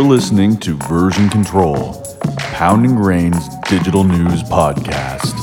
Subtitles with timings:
[0.00, 2.02] You're listening to Version Control,
[2.38, 5.39] Pound and Grain's digital news podcast.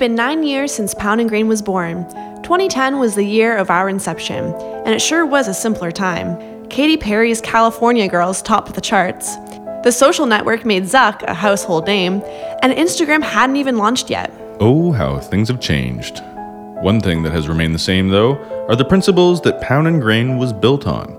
[0.00, 2.08] Been nine years since Pound and Grain was born.
[2.42, 4.46] 2010 was the year of our inception,
[4.86, 6.66] and it sure was a simpler time.
[6.70, 9.36] Katy Perry's California Girls topped the charts.
[9.84, 12.22] The social network made Zuck a household name,
[12.62, 14.32] and Instagram hadn't even launched yet.
[14.58, 16.22] Oh, how things have changed.
[16.80, 18.38] One thing that has remained the same, though,
[18.70, 21.14] are the principles that Pound and Grain was built on.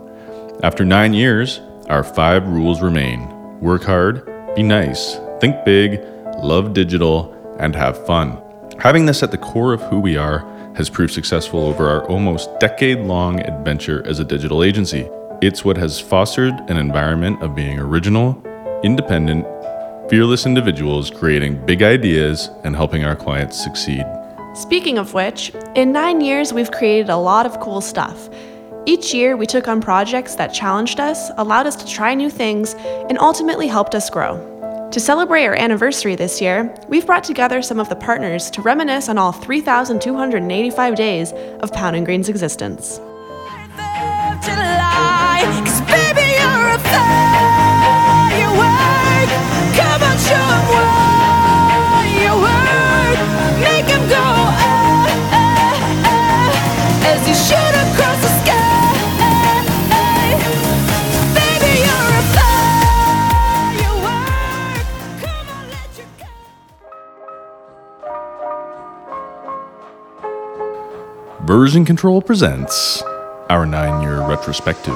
[0.64, 4.26] After nine years, our five rules remain work hard,
[4.56, 6.02] be nice, think big,
[6.42, 8.41] love digital, and have fun.
[8.80, 10.40] Having this at the core of who we are
[10.76, 15.08] has proved successful over our almost decade long adventure as a digital agency.
[15.42, 18.42] It's what has fostered an environment of being original,
[18.84, 19.46] independent,
[20.10, 24.06] fearless individuals creating big ideas and helping our clients succeed.
[24.54, 28.30] Speaking of which, in nine years, we've created a lot of cool stuff.
[28.86, 32.74] Each year, we took on projects that challenged us, allowed us to try new things,
[33.10, 34.51] and ultimately helped us grow.
[34.92, 39.08] To celebrate our anniversary this year, we've brought together some of the partners to reminisce
[39.08, 43.00] on all 3,285 days of Pound and Grain's existence.
[71.52, 73.04] Version Control presents
[73.50, 74.96] our nine year retrospective.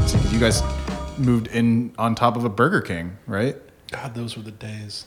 [0.00, 0.60] because you guys
[1.18, 3.54] moved in on top of a Burger King, right?
[3.92, 5.06] God, those were the days.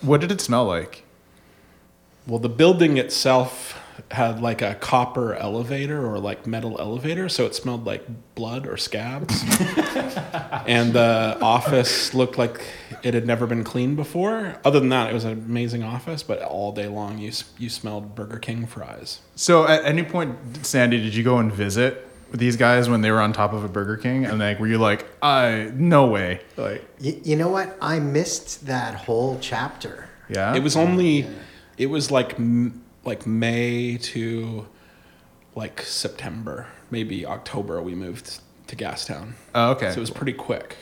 [0.00, 1.04] What did it smell like?
[2.26, 3.80] Well, the building itself
[4.10, 8.76] had like a copper elevator or like metal elevator, so it smelled like blood or
[8.76, 9.42] scabs.
[10.66, 12.60] and the office looked like
[13.02, 14.56] it had never been cleaned before.
[14.64, 18.14] Other than that, it was an amazing office, but all day long you you smelled
[18.14, 19.20] Burger King fries.
[19.34, 20.36] So, at any point,
[20.66, 23.64] Sandy, did you go and visit with these guys when they were on top of
[23.64, 24.24] a Burger King?
[24.26, 27.76] And like, were you like, I no way, like, You, you know what?
[27.80, 30.08] I missed that whole chapter.
[30.28, 30.54] yeah?
[30.54, 31.26] It was only
[31.78, 34.66] it was like m- like May to
[35.54, 39.32] like September, maybe October we moved to Gastown.
[39.54, 39.90] Oh, okay.
[39.90, 40.76] So it was pretty quick.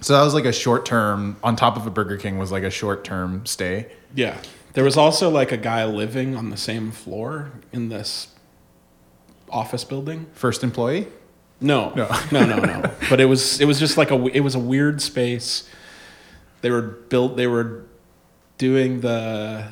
[0.00, 1.36] So that was like a short term.
[1.42, 3.90] On top of a Burger King was like a short term stay.
[4.14, 4.38] Yeah.
[4.74, 8.28] There was also like a guy living on the same floor in this
[9.50, 10.26] office building.
[10.34, 11.08] First employee.
[11.60, 12.08] No, No.
[12.30, 12.90] no, no, no.
[13.10, 15.68] But it was it was just like a it was a weird space.
[16.60, 17.36] They were built.
[17.36, 17.84] They were
[18.58, 19.66] doing the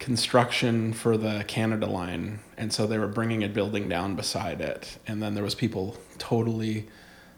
[0.00, 4.98] construction for the Canada line, and so they were bringing a building down beside it,
[5.06, 6.88] and then there was people totally.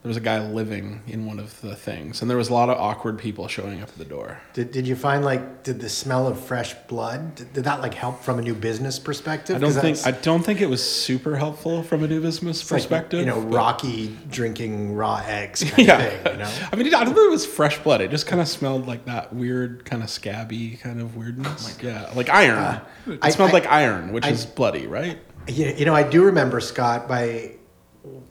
[0.03, 2.69] There was a guy living in one of the things, and there was a lot
[2.69, 4.41] of awkward people showing up at the door.
[4.53, 7.95] Did, did you find like did the smell of fresh blood did, did that like
[7.95, 9.55] help from a new business perspective?
[9.55, 12.71] I don't think I don't think it was super helpful from a new business it's
[12.73, 13.21] like, perspective.
[13.21, 15.99] you know, but- Rocky drinking raw eggs kind yeah.
[15.99, 16.33] of thing.
[16.33, 18.01] You know, I mean, I don't think it was fresh blood.
[18.01, 21.79] It just kind of smelled like that weird, kind of scabby kind of weirdness.
[21.81, 22.59] Oh yeah, like iron.
[22.59, 25.21] Uh, it I- smelled I- like iron, which I- is bloody, right?
[25.47, 27.53] you, you know, I do remember Scott by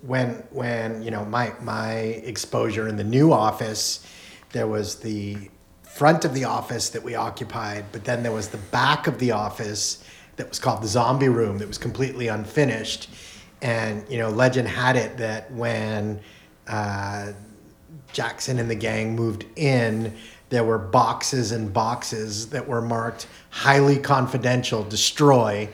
[0.01, 4.05] when when you know my my exposure in the new office.
[4.51, 5.49] There was the
[5.83, 9.31] front of the office that we occupied, but then there was the back of the
[9.31, 10.03] office
[10.35, 13.09] that was called the zombie room that was completely unfinished.
[13.61, 16.19] And you know, legend had it that when
[16.67, 17.31] uh,
[18.11, 20.15] Jackson and the gang moved in,
[20.49, 25.69] there were boxes and boxes that were marked highly confidential, destroy,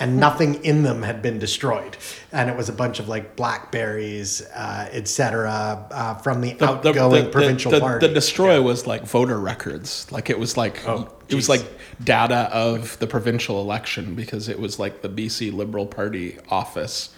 [0.00, 1.96] and nothing in them had been destroyed.
[2.32, 7.30] And it was a bunch of like blackberries, uh, et cetera, uh, from the, outgoing
[7.30, 8.06] provincial the, party.
[8.06, 10.10] The destroy was like voter records.
[10.12, 11.66] Like it was like Oh, it was like
[12.02, 17.10] data of the provincial election because it was like the BC Liberal Party office.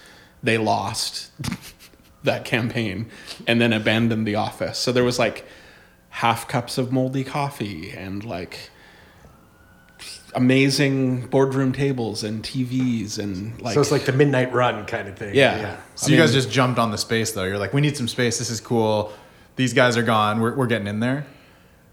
[0.42, 1.30] They lost
[2.24, 3.10] that campaign
[3.46, 4.78] and then abandoned the office.
[4.78, 5.44] So there was like
[6.10, 8.70] half cups of moldy coffee and like
[10.34, 15.18] amazing boardroom tables and TVs and like so it's like the midnight run kind of
[15.18, 15.34] thing.
[15.34, 15.58] yeah.
[15.58, 15.76] yeah.
[15.94, 17.44] So you guys just jumped on the space though.
[17.44, 18.38] You're like, we need some space.
[18.38, 19.12] This is cool.
[19.56, 20.40] These guys are gone.
[20.40, 21.26] We're, we're getting in there.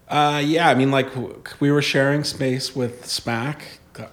[0.08, 1.08] Uh, yeah, I mean, like
[1.60, 3.60] we were sharing space with SPAC,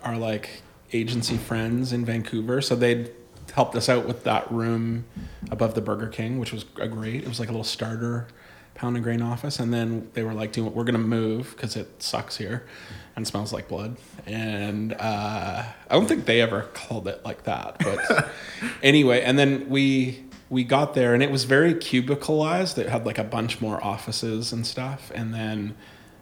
[0.04, 0.62] our like
[0.92, 3.12] agency friends in Vancouver, so they'd
[3.54, 5.06] helped us out with that room
[5.50, 7.24] above the Burger King, which was a great.
[7.24, 8.27] It was like a little starter
[8.74, 12.04] pound and grain office, and then they were like, "Doing, we're gonna move because it
[12.04, 12.66] sucks here
[13.15, 17.77] and smells like blood." And uh, I don't think they ever called it like that,
[17.79, 18.29] but
[18.83, 19.21] anyway.
[19.21, 22.77] And then we we got there, and it was very cubicleized.
[22.77, 25.75] It had like a bunch more offices and stuff, and then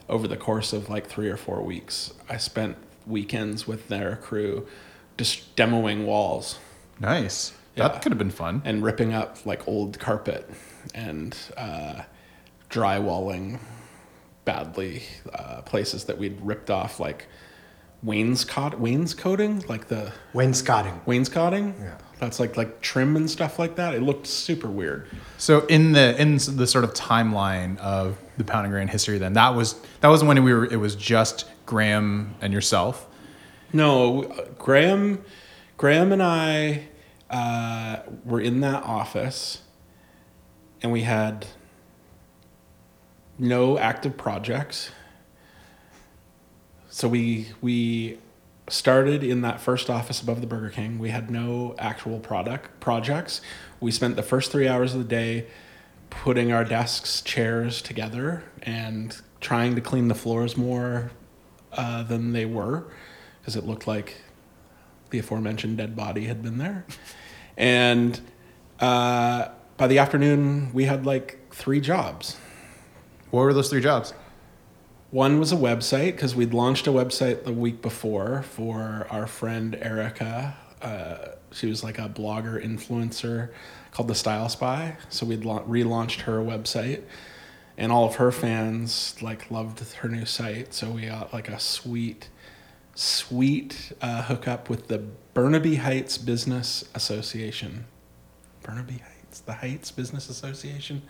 [0.10, 4.68] over the course of like three or four weeks, I spent weekends with their crew
[5.18, 6.58] just demoing walls
[7.00, 7.54] Nice.
[7.76, 7.88] Yeah.
[7.88, 8.62] That could have been fun.
[8.66, 10.50] and ripping up like old carpet
[10.94, 12.04] and uh,
[12.70, 13.60] drywalling
[14.46, 15.04] badly
[15.34, 17.28] uh, places that we'd ripped off like
[18.06, 21.00] wainscot wainscoting like the Wainscoting.
[21.06, 21.98] wainscoting Yeah.
[22.20, 25.08] that's like like trim and stuff like that it looked super weird
[25.38, 29.34] So in the in the sort of timeline of the pound and grain history, then
[29.34, 30.66] that was that was when we were.
[30.66, 33.06] It was just Graham and yourself.
[33.72, 34.24] No,
[34.58, 35.24] Graham,
[35.78, 36.88] Graham and I
[37.30, 39.62] uh, were in that office,
[40.82, 41.46] and we had
[43.38, 44.92] no active projects.
[46.90, 48.20] So we we
[48.70, 51.00] started in that first office above the Burger King.
[51.00, 53.42] We had no actual product projects.
[53.80, 55.48] We spent the first three hours of the day
[56.10, 61.12] putting our desks, chairs together, and trying to clean the floors more
[61.74, 62.86] uh, than they were,
[63.42, 64.22] because it looked like
[65.10, 66.86] the aforementioned dead body had been there.
[67.58, 68.20] And
[68.80, 72.38] uh, by the afternoon, we had like three jobs.
[73.34, 74.14] What were those three jobs?
[75.10, 79.74] One was a website because we'd launched a website the week before for our friend
[79.74, 80.56] Erica.
[80.80, 83.50] Uh, she was like a blogger influencer
[83.90, 84.98] called the Style Spy.
[85.10, 87.02] So we'd la- relaunched her website,
[87.76, 90.76] and all of her fans like loved her new site.
[90.76, 92.30] So we got like a sweet,
[92.94, 95.00] sweet uh, hookup with the
[95.34, 97.86] Burnaby Heights Business Association.
[98.62, 101.02] Burnaby Heights, the Heights Business Association.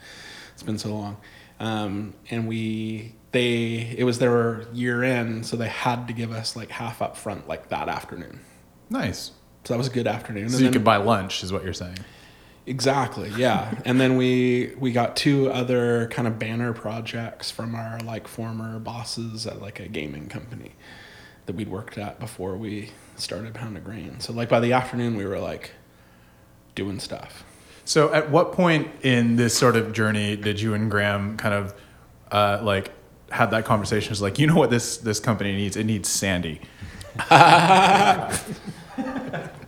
[0.54, 1.18] It's been so long,
[1.60, 6.54] um, and we they it was their year end, so they had to give us
[6.56, 8.40] like half up front like that afternoon.
[8.90, 9.32] Nice.
[9.64, 10.48] So that was a good afternoon.
[10.50, 11.98] So And you then- could buy lunch, is what you're saying.
[12.66, 13.74] Exactly, yeah.
[13.84, 18.78] and then we we got two other kind of banner projects from our like former
[18.78, 20.72] bosses at like a gaming company
[21.46, 24.18] that we'd worked at before we started Pound and Grain.
[24.20, 25.72] So like by the afternoon we were like
[26.74, 27.44] doing stuff.
[27.84, 31.74] So at what point in this sort of journey did you and Graham kind of
[32.30, 32.90] uh, like
[33.30, 34.12] have that conversation?
[34.12, 35.76] It's like, you know what this this company needs?
[35.76, 36.60] It needs Sandy.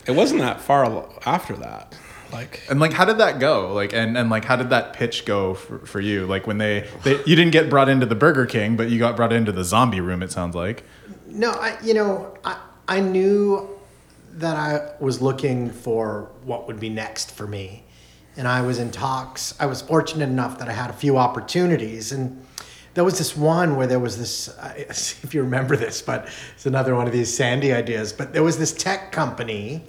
[0.07, 1.97] It wasn't that far after that.
[2.33, 3.73] Like And like, how did that go?
[3.73, 6.27] Like, and, and like, how did that pitch go for, for you?
[6.27, 9.17] Like when they, they, you didn't get brought into the Burger King, but you got
[9.17, 10.23] brought into the zombie room.
[10.23, 10.85] It sounds like.
[11.27, 13.69] No, I, you know, I, I knew
[14.33, 17.85] that I was looking for what would be next for me.
[18.37, 19.55] And I was in talks.
[19.59, 22.13] I was fortunate enough that I had a few opportunities.
[22.13, 22.45] And
[22.95, 24.55] there was this one where there was this,
[25.23, 28.13] if you remember this, but it's another one of these Sandy ideas.
[28.13, 29.83] But there was this tech company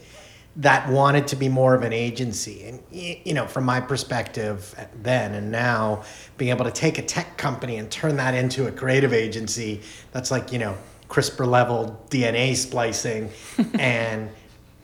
[0.58, 2.64] that wanted to be more of an agency.
[2.66, 6.04] And, you know, from my perspective then and now,
[6.38, 10.32] being able to take a tech company and turn that into a creative agency, that's
[10.32, 10.76] like, you know,
[11.10, 13.30] CRISPR level DNA splicing.
[13.80, 14.30] and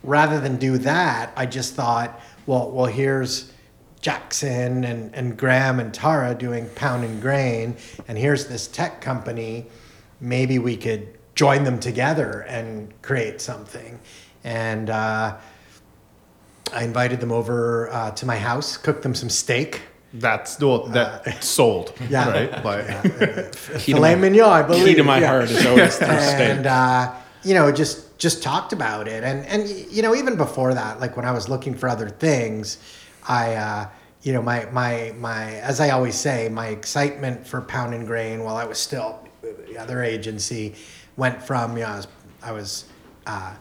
[0.04, 3.52] rather than do that, I just thought, well, well, here's
[4.04, 7.74] Jackson and, and Graham and Tara doing pound and grain,
[8.06, 9.64] and here's this tech company.
[10.20, 13.98] Maybe we could join them together and create something.
[14.44, 15.38] And uh,
[16.70, 19.80] I invited them over uh, to my house, cooked them some steak.
[20.12, 21.94] That's well, that sold.
[22.10, 22.28] Yeah.
[22.28, 22.92] Right.
[23.02, 24.84] Key to Filet my- mignon, I believe.
[24.84, 25.28] key to my yeah.
[25.28, 26.66] heart is always and steak.
[26.66, 30.98] uh, you know just just talked about it and and you know even before that
[31.00, 32.78] like when i was looking for other things
[33.28, 33.88] i uh,
[34.22, 38.42] you know my my my as i always say my excitement for pound and grain
[38.42, 40.74] while i was still the other agency
[41.16, 42.08] went from you know i was
[42.42, 42.84] i was
[43.26, 43.54] uh,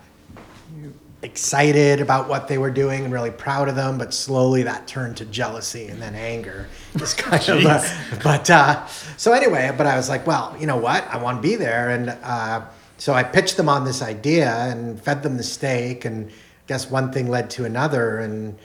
[1.24, 5.17] excited about what they were doing and really proud of them, but slowly that turned
[5.17, 6.67] to jealousy and then anger.
[6.98, 7.82] Just kind of, uh,
[8.22, 8.86] but uh,
[9.17, 11.08] so anyway, but I was like, well, you know what?
[11.08, 12.65] I want to be there, and uh,
[12.98, 16.29] so I pitched them on this idea and fed them the steak, and
[16.67, 18.58] guess one thing led to another, and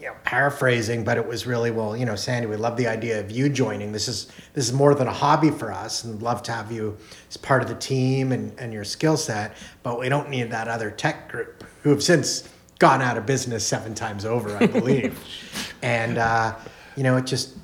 [0.00, 3.20] you know, paraphrasing, but it was really well, you know, Sandy, we love the idea
[3.20, 3.92] of you joining.
[3.92, 6.96] This is this is more than a hobby for us, and love to have you
[7.28, 9.56] as part of the team and, and your skill set.
[9.82, 13.66] But we don't need that other tech group who have since gone out of business
[13.66, 15.22] seven times over, I believe.
[15.82, 16.56] and uh,
[16.96, 17.56] you know, it just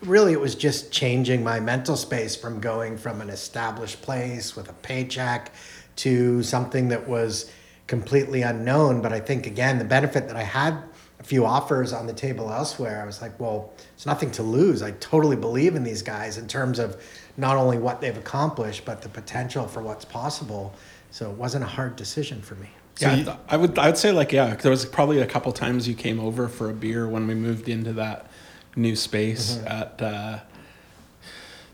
[0.00, 4.70] really it was just changing my mental space from going from an established place with
[4.70, 5.52] a paycheck
[5.96, 7.50] to something that was
[7.86, 10.82] completely unknown but i think again the benefit that i had
[11.20, 14.80] a few offers on the table elsewhere i was like well it's nothing to lose.
[14.82, 16.96] I totally believe in these guys in terms of
[17.36, 20.72] not only what they've accomplished but the potential for what's possible.
[21.10, 22.68] So it wasn't a hard decision for me.
[22.98, 25.86] Yeah, I I would I would say like yeah, there was probably a couple times
[25.86, 28.30] you came over for a beer when we moved into that
[28.74, 30.38] new space at uh,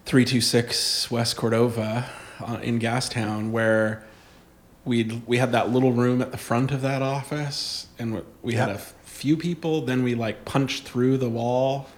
[0.04, 2.06] three two six West Cordova
[2.40, 4.04] uh, in Gastown, where
[4.84, 8.54] we we had that little room at the front of that office, and we- we
[8.54, 8.80] had a Yep.
[8.80, 8.94] f-
[9.26, 9.80] few people.
[9.80, 11.88] Then we like punched through the wall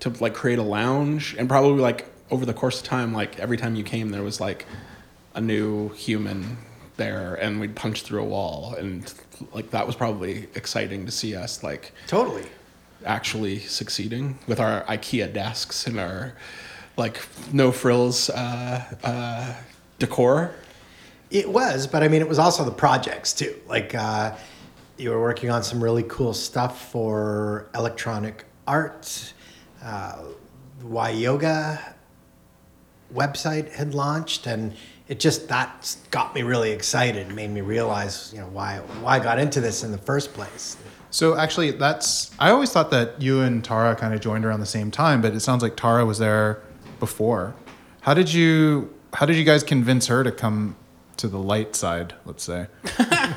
[0.00, 3.56] to like create a lounge, and probably like over the course of time, like every
[3.56, 4.66] time you came, there was like
[5.34, 6.56] a new human
[6.96, 9.14] there, and we'd punch through a wall, and
[9.52, 12.46] like that was probably exciting to see us like totally
[13.04, 16.32] actually succeeding with our IKEA desks and our
[16.96, 17.20] like
[17.52, 19.54] no frills uh, uh,
[20.00, 20.50] decor.
[21.30, 23.54] It was, but I mean, it was also the projects too.
[23.68, 24.34] Like uh,
[24.96, 29.32] you were working on some really cool stuff for electronic art.
[29.82, 30.22] Uh,
[30.84, 31.94] YYoga
[33.12, 34.74] website had launched, and
[35.08, 37.28] it just that got me really excited.
[37.34, 40.76] Made me realize, you know, why why I got into this in the first place.
[41.10, 44.66] So actually, that's I always thought that you and Tara kind of joined around the
[44.66, 46.62] same time, but it sounds like Tara was there
[46.98, 47.54] before.
[48.02, 50.76] How did you How did you guys convince her to come
[51.18, 52.14] to the light side?
[52.24, 52.66] Let's say.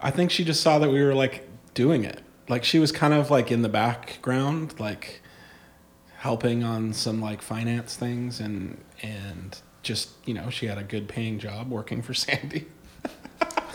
[0.00, 2.20] I think she just saw that we were like doing it.
[2.48, 5.22] Like she was kind of like in the background, like
[6.18, 11.08] helping on some like finance things and and just you know she had a good
[11.08, 12.66] paying job working for Sandy.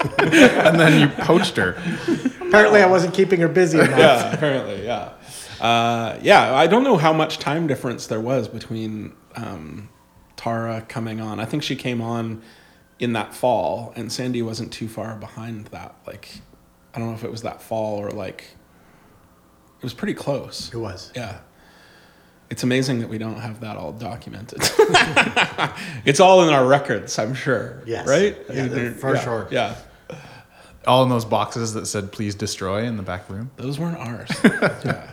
[0.19, 1.71] and then you poached her.
[2.41, 3.97] Apparently, I wasn't keeping her busy enough.
[3.97, 5.13] yeah, apparently, yeah.
[5.59, 9.89] Uh, yeah, I don't know how much time difference there was between um,
[10.35, 11.39] Tara coming on.
[11.39, 12.43] I think she came on
[12.99, 15.95] in that fall, and Sandy wasn't too far behind that.
[16.07, 16.29] Like,
[16.93, 18.45] I don't know if it was that fall or like,
[19.77, 20.71] it was pretty close.
[20.73, 21.11] It was.
[21.15, 21.39] Yeah.
[22.49, 24.59] It's amazing that we don't have that all documented.
[26.05, 27.81] it's all in our records, I'm sure.
[27.85, 28.07] Yes.
[28.07, 28.37] Right?
[28.53, 29.47] Yeah, they're- for yeah, sure.
[29.51, 29.75] Yeah.
[30.87, 33.49] All in those boxes that said "Please destroy" in the back room.
[33.55, 34.29] Those weren't ours.
[34.85, 35.07] yeah.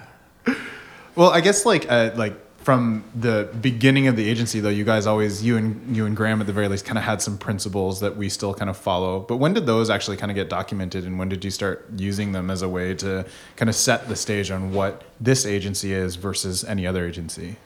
[1.14, 5.06] Well, I guess like uh, like from the beginning of the agency, though, you guys
[5.06, 8.00] always you and you and Graham at the very least kind of had some principles
[8.00, 9.20] that we still kind of follow.
[9.20, 12.32] But when did those actually kind of get documented, and when did you start using
[12.32, 13.26] them as a way to
[13.56, 17.56] kind of set the stage on what this agency is versus any other agency?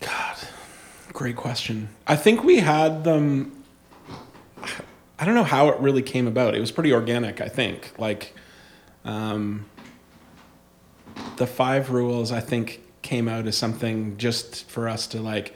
[0.00, 0.36] God,
[1.12, 1.90] great question.
[2.06, 3.62] I think we had them.
[5.18, 6.54] I don't know how it really came about.
[6.54, 7.92] It was pretty organic, I think.
[7.98, 8.34] Like,
[9.04, 9.66] um,
[11.36, 12.80] the five rules, I think,
[13.14, 15.54] came out as something just for us to like,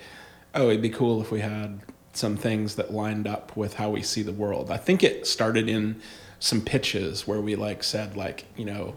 [0.55, 1.81] oh, it'd be cool if we had
[2.13, 4.71] some things that lined up with how we see the world.
[4.71, 6.01] I think it started in
[6.39, 8.95] some pitches where we like said like, you know,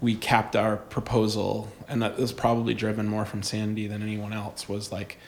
[0.00, 4.66] we capped our proposal, and that was probably driven more from Sandy than anyone else.
[4.66, 5.18] Was like,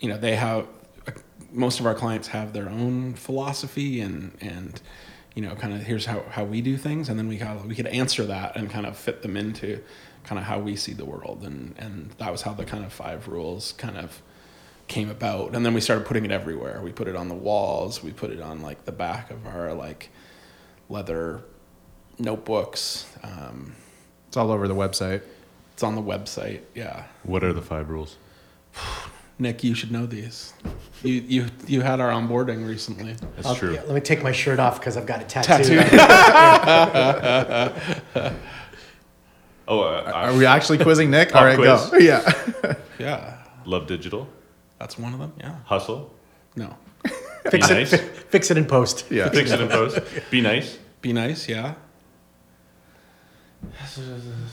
[0.00, 0.66] you know, they have
[1.52, 4.80] most of our clients have their own philosophy and and
[5.36, 7.64] you know, kind of here's how how we do things, and then we kind of
[7.64, 9.80] we could answer that and kind of fit them into
[10.24, 12.92] kind of how we see the world, and and that was how the kind of
[12.92, 14.20] five rules kind of
[14.88, 18.02] came about and then we started putting it everywhere we put it on the walls
[18.02, 20.10] we put it on like the back of our like
[20.90, 21.40] leather
[22.18, 23.72] notebooks um,
[24.28, 25.22] It's all over the website.
[25.72, 28.16] it's on the website yeah What are the five rules?
[29.38, 30.52] nick you should know these
[31.02, 33.72] you you you had our onboarding recently That's I'll- true.
[33.74, 35.76] yeah, let me take my shirt off because I've got a tattoo.
[35.76, 35.94] Tattoo.
[39.68, 41.34] Oh, uh, Are we actually quizzing Nick?
[41.34, 41.90] All right, quiz.
[41.90, 41.98] go.
[41.98, 42.74] Yeah.
[42.98, 44.28] yeah love digital,
[44.78, 46.12] that's one of them yeah hustle,
[46.56, 46.76] no
[47.50, 47.78] fix Be it.
[47.78, 47.90] nice.
[47.90, 49.06] fi- fix it in post.
[49.10, 49.28] Yeah.
[49.30, 50.00] fix it in post,
[50.30, 50.78] be nice.
[51.00, 51.74] be nice yeah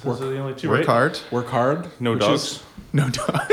[0.04, 0.86] Those are the only two, Work right?
[0.88, 1.20] hard.
[1.32, 2.44] work hard No dogs.
[2.44, 2.64] is-
[2.94, 3.48] No dogs.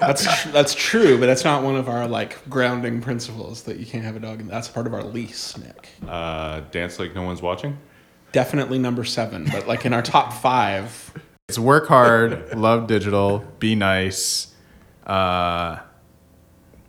[0.00, 3.86] that's tr- that's true but that's not one of our like grounding principles that you
[3.86, 7.22] can't have a dog and that's part of our lease nick Uh, dance like no
[7.22, 7.76] one's watching.
[8.32, 11.12] Definitely number seven but like in our top five
[11.48, 14.52] It's work hard, love digital, be nice.
[15.06, 15.78] Uh,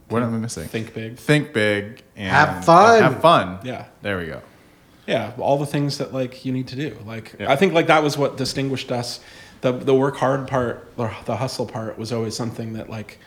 [0.09, 0.67] what am I missing?
[0.67, 3.01] think big Think big and Have fun.
[3.03, 3.59] Have fun.
[3.63, 3.85] Yeah.
[4.01, 4.41] There we go.
[5.05, 6.97] yeah, all the things that like you need to do.
[7.05, 9.19] Like I think like that was what distinguished us.
[9.61, 13.19] The the work hard part, or the hustle part, was always something that like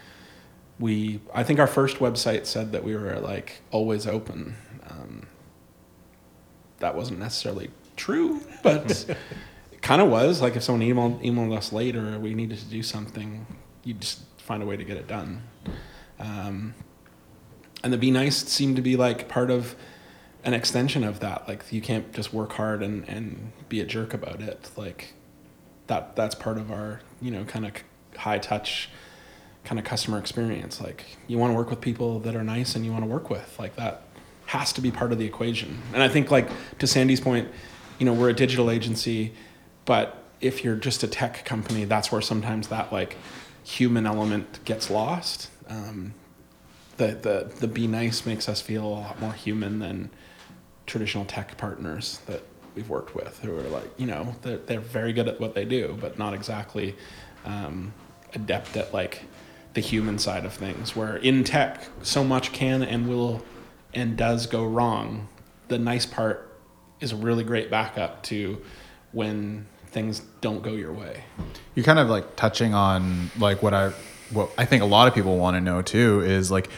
[0.78, 1.20] we.
[1.34, 4.56] I think our first website said that we were like always open.
[4.90, 5.26] Um,
[6.78, 7.70] that wasn't necessarily
[8.00, 9.07] true, but
[9.73, 10.40] it kind of was.
[10.40, 13.47] Like if someone emailed emailed us later, we needed to do something,
[13.85, 15.42] you just find a way to get it done.
[16.19, 16.75] Um,
[17.85, 19.76] and the be nice seemed to be like part of
[20.45, 21.47] an extension of that.
[21.47, 24.71] Like you can't just work hard and, and be a jerk about it.
[24.76, 25.14] Like
[25.87, 27.73] that that's part of our you know kind of
[28.16, 28.88] high touch
[29.64, 30.80] kind of customer experience.
[30.80, 33.28] Like you want to work with people that are nice and you want to work
[33.28, 34.04] with like that
[34.47, 35.80] has to be part of the equation.
[35.95, 37.49] And I think like to Sandy's point,
[38.00, 39.33] you know we're a digital agency,
[39.85, 43.16] but if you're just a tech company, that's where sometimes that like
[43.62, 45.50] human element gets lost.
[45.69, 46.14] Um,
[46.97, 50.11] the, the the be nice makes us feel a lot more human than
[50.87, 52.42] traditional tech partners that
[52.75, 55.64] we've worked with who are like you know they're, they're very good at what they
[55.64, 56.97] do but not exactly
[57.45, 57.92] um,
[58.35, 59.23] adept at like
[59.75, 63.42] the human side of things where in tech so much can and will
[63.95, 65.28] and does go wrong
[65.69, 66.50] the nice part
[67.00, 68.61] is a really great backup to
[69.12, 71.25] when things don't go your way
[71.75, 73.92] You're kind of like touching on like what I
[74.30, 76.71] what I think a lot of people want to know too is like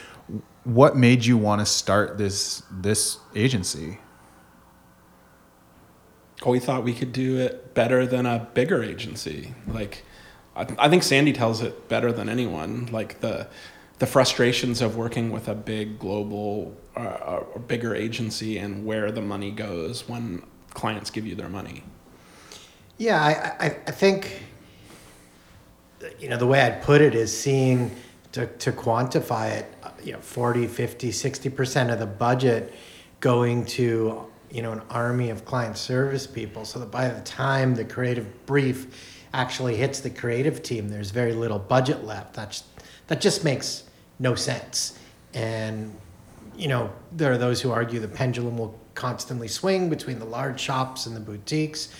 [0.63, 3.99] what made you want to start this this agency?
[6.51, 9.53] we thought we could do it better than a bigger agency.
[9.67, 10.03] Like,
[10.55, 12.87] I, I think Sandy tells it better than anyone.
[12.91, 13.47] Like the
[13.99, 19.21] the frustrations of working with a big global uh, or bigger agency and where the
[19.21, 21.83] money goes when clients give you their money.
[22.97, 24.43] Yeah, I, I, I think,
[26.19, 27.91] you know, the way I'd put it is seeing,
[28.33, 29.73] to, to quantify it,
[30.03, 32.73] you know, 40, 50, 60% of the budget
[33.19, 37.73] going to, you know, an army of client service people so that by the time
[37.75, 42.33] the creative brief actually hits the creative team, there's very little budget left.
[42.33, 42.63] That's,
[43.07, 43.83] that just makes
[44.19, 44.99] no sense.
[45.33, 45.95] And
[46.55, 50.59] you know, there are those who argue the pendulum will constantly swing between the large
[50.59, 51.93] shops and the boutiques.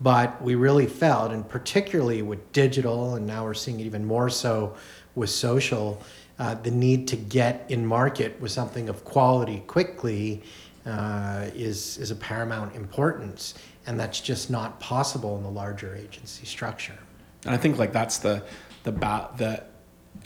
[0.00, 4.30] But we really felt, and particularly with digital, and now we're seeing it even more
[4.30, 4.74] so
[5.14, 6.02] with social,
[6.38, 10.42] uh, the need to get in market with something of quality quickly
[10.86, 13.54] uh, is, is a paramount importance.
[13.86, 16.98] And that's just not possible in the larger agency structure.
[17.44, 18.42] And I think like that's the
[18.82, 19.62] the ba- the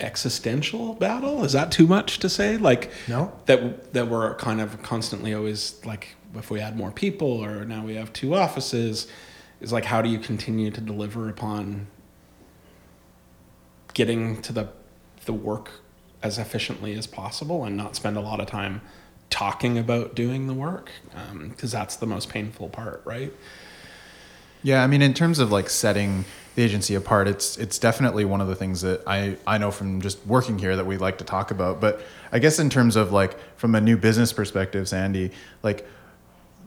[0.01, 1.45] existential battle.
[1.45, 2.57] Is that too much to say?
[2.57, 3.33] Like No.
[3.47, 7.85] that that we're kind of constantly always like if we add more people or now
[7.85, 9.07] we have two offices,
[9.61, 11.87] is like how do you continue to deliver upon
[13.95, 14.69] getting to the
[15.27, 15.71] the work
[16.23, 18.81] as efficiently as possible and not spend a lot of time
[19.31, 23.33] talking about doing the work um, because that's the most painful part, right?
[24.63, 26.25] Yeah, I mean, in terms of like setting
[26.55, 30.01] the agency apart, it's it's definitely one of the things that I I know from
[30.01, 31.81] just working here that we like to talk about.
[31.81, 32.01] But
[32.33, 35.87] I guess in terms of like from a new business perspective, Sandy, like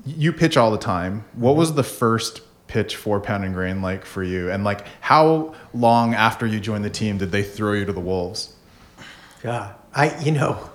[0.06, 1.26] you pitch all the time.
[1.34, 1.60] What mm-hmm.
[1.60, 6.14] was the first pitch for Pound and Grain like for you, and like how long
[6.14, 8.54] after you joined the team did they throw you to the wolves?
[9.44, 10.70] Yeah, I you know,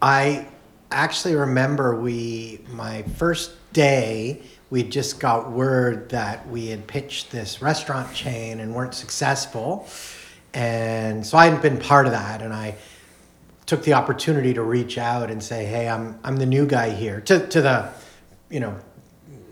[0.00, 0.46] I
[0.90, 7.62] actually remember we my first day we just got word that we had pitched this
[7.62, 9.88] restaurant chain and weren't successful,
[10.54, 12.76] and so I hadn't been part of that, and I
[13.66, 17.20] took the opportunity to reach out and say, hey, I'm I'm the new guy here
[17.22, 17.90] to to the,
[18.50, 18.78] you know,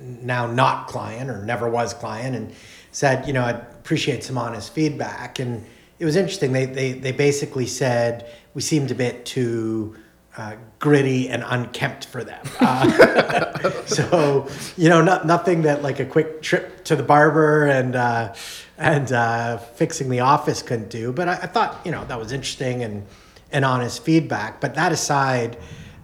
[0.01, 2.53] now not client or never was client and
[2.93, 5.39] said, you know, I'd appreciate some honest feedback.
[5.39, 5.65] And
[5.99, 6.53] it was interesting.
[6.53, 9.97] They, they, they basically said we seemed a bit too
[10.37, 12.45] uh, gritty and unkempt for them.
[12.61, 17.97] Uh, so, you know, not, nothing that like a quick trip to the barber and,
[17.97, 18.35] uh,
[18.77, 21.13] and uh, fixing the office couldn't do.
[21.13, 23.07] But I, I thought, you know, that was interesting and,
[23.51, 24.61] and honest feedback.
[24.61, 25.57] But that aside,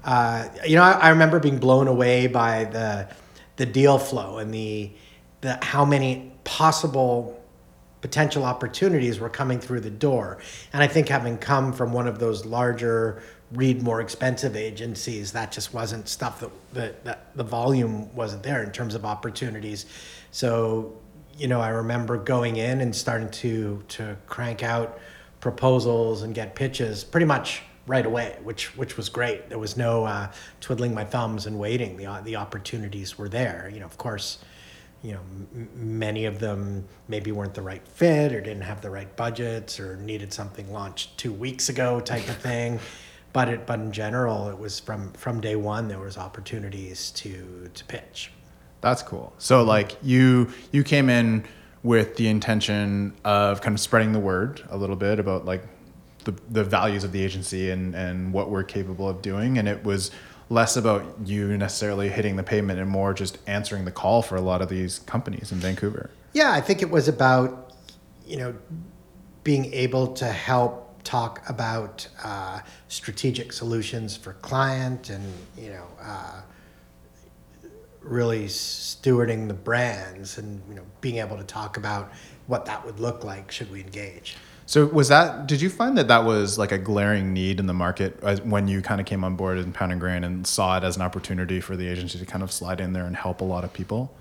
[0.05, 3.09] uh, you know, I, I remember being blown away by the,
[3.57, 4.91] the deal flow and the,
[5.43, 7.39] the how many possible
[8.01, 10.39] potential opportunities were coming through the door.
[10.73, 13.23] And I think having come from one of those larger,
[13.55, 18.63] read more expensive agencies, that just wasn't stuff that, that, that the volume wasn't there
[18.63, 19.87] in terms of opportunities.
[20.31, 20.97] So,
[21.37, 24.99] you know, I remember going in and starting to to crank out
[25.41, 29.49] proposals and get pitches pretty much right away, which which was great.
[29.49, 31.97] There was no uh, twiddling my thumbs and waiting.
[31.97, 33.71] The the opportunities were there.
[33.73, 34.39] You know, of course,
[35.03, 35.21] you know,
[35.55, 39.81] m- many of them maybe weren't the right fit or didn't have the right budgets
[39.81, 42.79] or needed something launched two weeks ago type of thing.
[43.33, 47.71] But it, but in general, it was from from day one there was opportunities to
[47.73, 48.31] to pitch.
[48.81, 49.33] That's cool.
[49.39, 51.45] So like you you came in
[51.83, 55.65] with the intention of kind of spreading the word a little bit about like
[56.25, 59.83] the the values of the agency and and what we're capable of doing and it
[59.83, 60.11] was
[60.53, 64.41] less about you necessarily hitting the pavement and more just answering the call for a
[64.41, 66.11] lot of these companies in Vancouver.
[66.35, 67.73] Yeah, I think it was about,
[68.27, 68.55] you know,
[69.45, 75.25] being able to help talk about uh, strategic solutions for client and,
[75.57, 76.41] you know, uh,
[78.01, 82.13] really stewarding the brands and, you know, being able to talk about
[82.47, 84.37] what that would look like should we engage.
[84.67, 85.47] So was that?
[85.47, 88.81] Did you find that that was like a glaring need in the market when you
[88.81, 91.61] kind of came on board in Pound and Grain and saw it as an opportunity
[91.61, 94.15] for the agency to kind of slide in there and help a lot of people?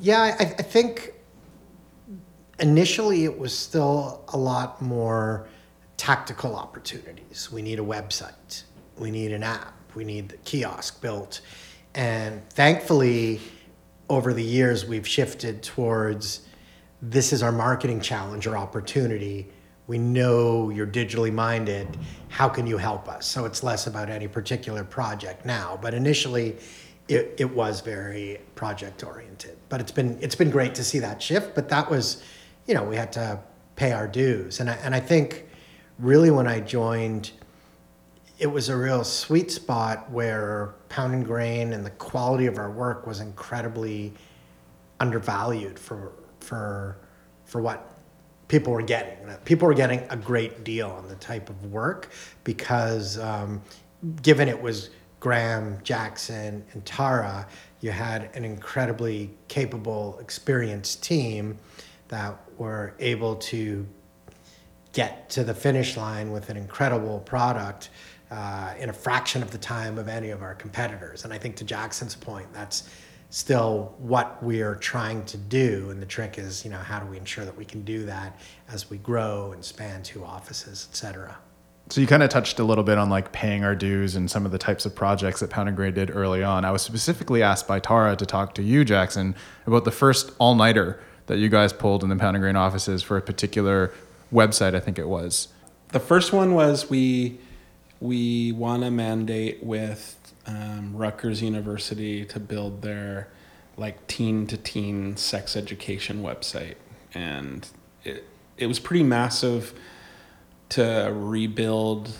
[0.00, 1.14] Yeah, I, I think
[2.58, 5.48] initially it was still a lot more
[6.02, 7.48] tactical opportunities.
[7.52, 8.64] We need a website,
[8.98, 11.42] we need an app, we need the kiosk built.
[11.94, 13.40] And thankfully,
[14.08, 16.48] over the years, we've shifted towards
[17.00, 19.46] this is our marketing challenge or opportunity.
[19.86, 21.96] We know you're digitally minded.
[22.30, 23.24] How can you help us?
[23.24, 25.78] So it's less about any particular project now.
[25.80, 26.56] But initially,
[27.06, 29.56] it, it was very project oriented.
[29.68, 31.54] But it's been it's been great to see that shift.
[31.54, 32.24] But that was,
[32.66, 33.38] you know, we had to
[33.76, 34.58] pay our dues.
[34.58, 35.46] And I, and I think
[35.98, 37.32] really when I joined,
[38.38, 42.70] it was a real sweet spot where Pound and Grain and the quality of our
[42.70, 44.12] work was incredibly
[45.00, 46.96] undervalued for for
[47.44, 47.92] for what
[48.48, 49.16] people were getting.
[49.44, 52.10] People were getting a great deal on the type of work
[52.44, 53.62] because um,
[54.22, 57.46] given it was Graham, Jackson, and Tara,
[57.80, 61.58] you had an incredibly capable, experienced team
[62.08, 63.86] that were able to
[64.92, 67.90] get to the finish line with an incredible product
[68.30, 71.24] uh, in a fraction of the time of any of our competitors.
[71.24, 72.88] And I think to Jackson's point, that's
[73.30, 75.88] still what we are trying to do.
[75.90, 78.38] And the trick is, you know, how do we ensure that we can do that
[78.70, 81.36] as we grow and span two offices, et cetera.
[81.88, 84.46] So you kind of touched a little bit on like paying our dues and some
[84.46, 86.64] of the types of projects that Pound and Grain did early on.
[86.64, 89.34] I was specifically asked by Tara to talk to you, Jackson,
[89.66, 93.02] about the first all nighter that you guys pulled in the Pound and Grain offices
[93.02, 93.92] for a particular
[94.32, 94.74] website.
[94.74, 95.48] I think it was.
[95.88, 97.38] The first one was we
[98.00, 103.28] we won a mandate with um, Rutgers University to build their
[103.76, 106.76] like teen to teen sex education website,
[107.14, 107.68] and
[108.04, 108.24] it
[108.56, 109.74] it was pretty massive
[110.70, 112.10] to rebuild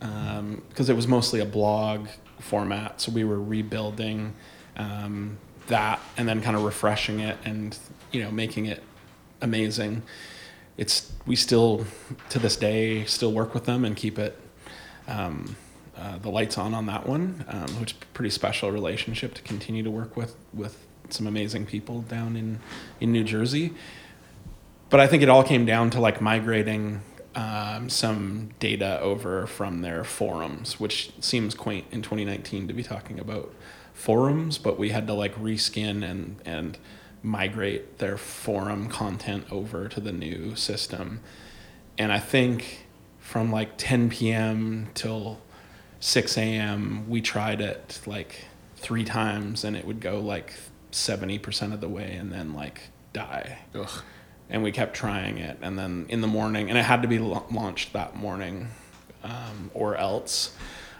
[0.00, 3.00] um, because it was mostly a blog format.
[3.00, 4.34] So we were rebuilding
[4.76, 7.76] um, that and then kind of refreshing it and
[8.12, 8.82] you know making it
[9.40, 10.02] amazing.
[10.76, 11.86] It's we still
[12.30, 14.38] to this day still work with them and keep it
[15.08, 15.56] um,
[15.96, 19.42] uh, the lights on on that one, um, which is a pretty special relationship to
[19.42, 22.60] continue to work with with some amazing people down in
[23.00, 23.72] in New Jersey.
[24.90, 27.02] But I think it all came down to like migrating
[27.34, 33.18] um, some data over from their forums, which seems quaint in 2019 to be talking
[33.18, 33.52] about
[33.92, 36.78] forums, but we had to like reskin and and
[37.24, 41.20] migrate their forum content over to the new system.
[41.96, 42.86] And I think
[43.18, 44.88] from like 10 p.m.
[44.94, 45.40] till
[46.00, 47.08] 6 a.m.
[47.08, 48.44] we tried it like
[48.76, 50.52] three times and it would go like
[50.92, 52.82] 70% of the way and then like
[53.14, 53.60] die.
[53.74, 54.02] Ugh.
[54.50, 55.56] And we kept trying it.
[55.62, 58.68] And then in the morning, and it had to be la- launched that morning
[59.22, 60.54] um, or else.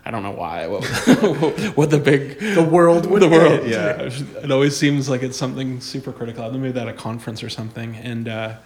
[0.05, 0.67] I don't know why.
[0.67, 0.85] What,
[1.77, 3.61] what the big The world would the world.
[3.61, 3.71] end.
[3.71, 6.45] Yeah, it always seems like it's something super critical.
[6.45, 7.97] I Maybe that at a conference or something.
[7.97, 8.57] And uh,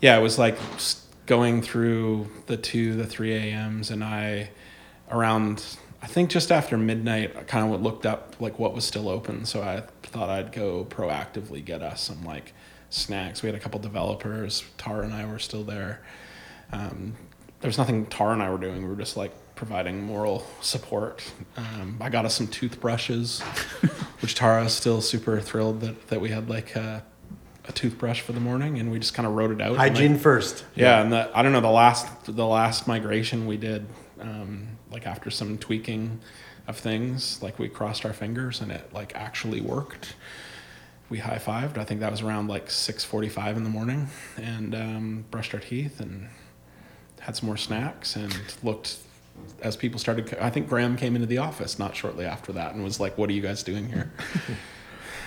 [0.00, 0.58] yeah, it was like
[1.26, 4.50] going through the two, the three a.m.s, and I
[5.10, 5.64] around
[6.02, 9.44] I think just after midnight, I kind of looked up like what was still open.
[9.44, 12.54] So I thought I'd go proactively get us some like
[12.88, 13.42] snacks.
[13.42, 14.64] We had a couple developers.
[14.78, 16.00] Tara and I were still there.
[16.72, 17.16] Um,
[17.60, 18.82] there was nothing Tara and I were doing.
[18.82, 21.22] We were just like providing moral support.
[21.54, 23.40] Um, I got us some toothbrushes,
[24.22, 27.04] which Tara is still super thrilled that, that we had like a,
[27.68, 29.68] a toothbrush for the morning, and we just kind of wrote it out.
[29.72, 30.64] and, like, Hygiene first.
[30.74, 33.84] yeah, and the, I don't know the last the last migration we did,
[34.18, 36.20] um, like after some tweaking
[36.66, 40.14] of things, like we crossed our fingers and it like actually worked.
[41.10, 41.76] We high fived.
[41.76, 45.52] I think that was around like six forty five in the morning, and um, brushed
[45.52, 46.30] our teeth and
[47.20, 48.96] had some more snacks and looked.
[49.62, 52.82] As people started, I think Graham came into the office not shortly after that and
[52.82, 54.12] was like, "What are you guys doing here?"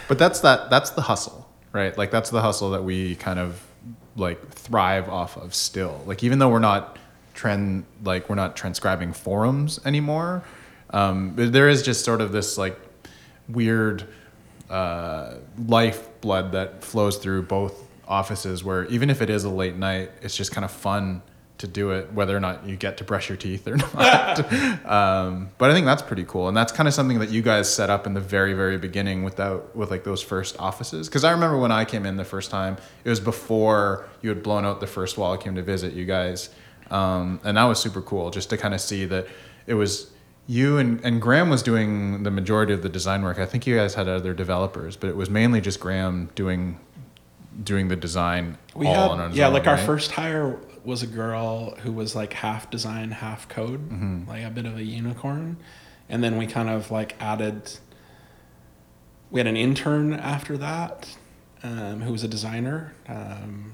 [0.08, 1.97] But that's that that's the hustle, right?
[1.97, 3.65] Like that's the hustle that we kind of
[4.15, 6.02] like thrive off of still.
[6.06, 6.99] Like even though we're not
[7.34, 10.43] trend like we're not transcribing forums anymore,
[10.89, 12.78] um, but there is just sort of this like
[13.47, 14.08] weird
[14.69, 15.36] uh,
[15.67, 18.63] lifeblood that flows through both offices.
[18.63, 21.21] Where even if it is a late night, it's just kind of fun
[21.63, 24.54] to do it, whether or not you get to brush your teeth or not.
[24.86, 27.73] um, but I think that's pretty cool, and that's kind of something that you guys
[27.73, 31.08] set up in the very, very beginning without with like those first offices.
[31.08, 34.43] Because I remember when I came in the first time, it was before you had
[34.43, 35.34] blown out the first wall.
[35.34, 36.49] I came to visit you guys,
[36.91, 39.26] um, and that was super cool just to kind of see that
[39.65, 40.12] it was
[40.45, 43.39] you and, and Graham was doing the majority of the design work.
[43.39, 46.78] I think you guys had other developers, but it was mainly just Graham doing
[47.63, 51.91] doing the design We all had, yeah, like our first hire was a girl who
[51.91, 54.29] was like half design, half code, Mm-hmm.
[54.29, 55.57] like a bit of a unicorn.
[56.09, 57.71] And then we kind of like added,
[59.31, 61.15] we had an intern after that
[61.63, 62.93] um, who was a designer.
[63.07, 63.73] Um,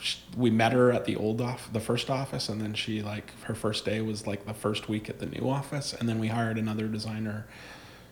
[0.00, 3.32] sh- we met her at the old off, the first office, and then she like
[3.44, 6.28] her first day was like the first week at the new office, and then we
[6.28, 7.46] hired another designer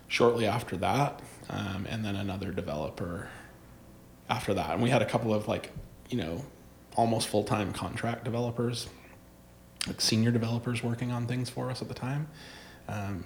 [0.08, 3.28] shortly after that, um, and then another developer
[4.30, 4.70] after that.
[4.70, 5.70] And we had a couple of like,
[6.08, 6.42] you know,
[6.96, 8.88] almost full time contract developers,
[9.86, 12.28] like senior developers working on things for us at the time.
[12.88, 13.24] Um,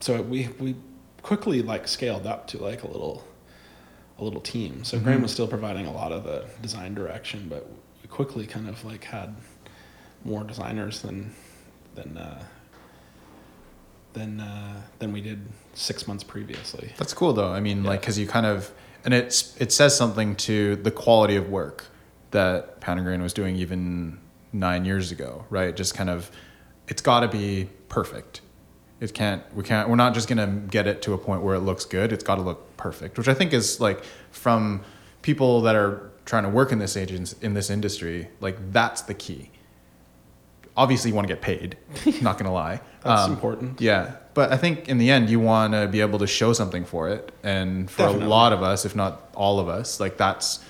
[0.00, 0.76] so we we
[1.22, 3.24] quickly like scaled up to like a little
[4.18, 4.84] a little team.
[4.84, 7.66] So Graham was still providing a lot of the design direction, but
[8.02, 9.34] we quickly kind of like had
[10.24, 11.34] more designers than
[11.94, 12.42] than uh,
[14.12, 16.92] than uh, than we did six months previously.
[16.98, 17.52] That's cool though.
[17.52, 18.70] I mean, like, because you kind of,
[19.04, 21.86] and it's it says something to the quality of work
[22.30, 24.18] that Pound and Grain was doing even
[24.52, 25.74] nine years ago, right?
[25.74, 26.30] Just kind of,
[26.88, 28.40] it's got to be perfect.
[29.00, 29.42] It can't.
[29.54, 29.88] We can't.
[29.88, 32.12] We're not just gonna get it to a point where it looks good.
[32.12, 34.82] It's got to look perfect, which I think is like from
[35.22, 38.28] people that are trying to work in this agents in this industry.
[38.40, 39.50] Like that's the key.
[40.76, 41.78] Obviously, you want to get paid.
[42.22, 42.80] not gonna lie.
[43.02, 43.80] That's Um, important.
[43.80, 46.84] yeah, but I think in the end, you want to be able to show something
[46.84, 48.26] for it, and for Definitely.
[48.26, 50.60] a lot of us, if not all of us, like that's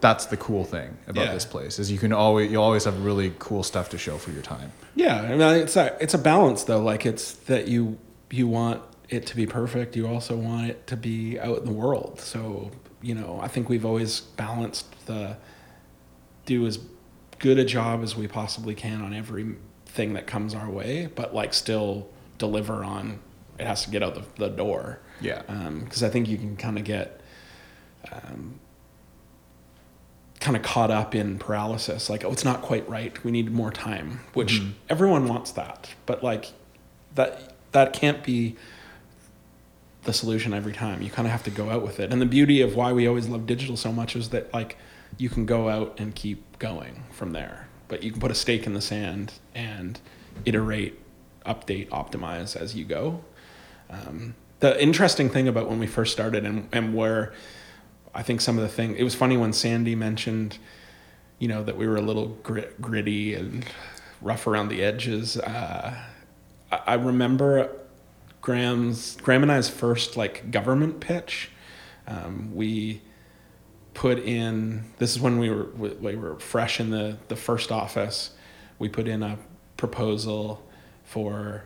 [0.00, 1.34] that's the cool thing about Yeah.
[1.34, 4.30] this place is you can always you always have really cool stuff to show for
[4.30, 4.72] your time.
[4.94, 6.82] Yeah, I mean, it's a it's a balance though.
[6.82, 7.98] Like it's that you
[8.30, 9.96] you want it to be perfect.
[9.96, 12.20] You also want it to be out in the world.
[12.20, 12.70] So
[13.02, 15.36] you know, I think we've always balanced the
[16.46, 16.78] do as
[17.38, 21.54] good a job as we possibly can on everything that comes our way, but like
[21.54, 22.08] still
[22.38, 23.18] deliver on.
[23.58, 25.00] It has to get out the, the door.
[25.20, 25.42] Yeah.
[25.48, 27.20] Um, because I think you can kind of get
[28.10, 28.58] um,
[30.40, 33.70] kind of caught up in paralysis like oh it's not quite right we need more
[33.70, 36.52] time which everyone wants that but like
[37.14, 38.56] that that can't be
[40.04, 42.26] the solution every time you kind of have to go out with it and the
[42.26, 44.78] beauty of why we always love digital so much is that like
[45.18, 48.66] you can go out and keep going from there but you can put a stake
[48.66, 50.00] in the sand and
[50.46, 50.98] iterate
[51.44, 53.22] update optimize as you go.
[53.90, 57.32] Um, the interesting thing about when we first started and, and where
[58.14, 60.58] I think some of the thing it was funny when Sandy mentioned,
[61.38, 63.64] you know, that we were a little grit, gritty and
[64.20, 65.36] rough around the edges.
[65.36, 65.96] Uh,
[66.70, 67.70] I, I remember
[68.40, 71.50] Graham's Graham and I's first like government pitch.
[72.06, 73.02] Um, we
[73.94, 78.30] put in this is when we were we were fresh in the the first office.
[78.78, 79.38] We put in a
[79.76, 80.66] proposal
[81.04, 81.64] for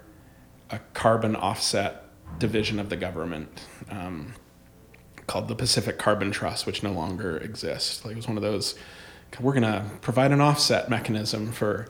[0.71, 2.05] a carbon offset
[2.39, 3.67] division of the government.
[3.91, 4.35] Um,
[5.27, 8.05] called the Pacific Carbon Trust, which no longer exists.
[8.05, 8.75] Like it was one of those,
[9.41, 11.89] we're gonna provide an offset mechanism for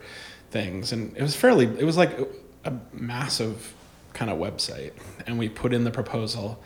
[0.51, 2.17] things, and it was fairly, it was like
[2.63, 3.73] a massive
[4.13, 4.93] kind of website,
[5.27, 6.61] and we put in the proposal.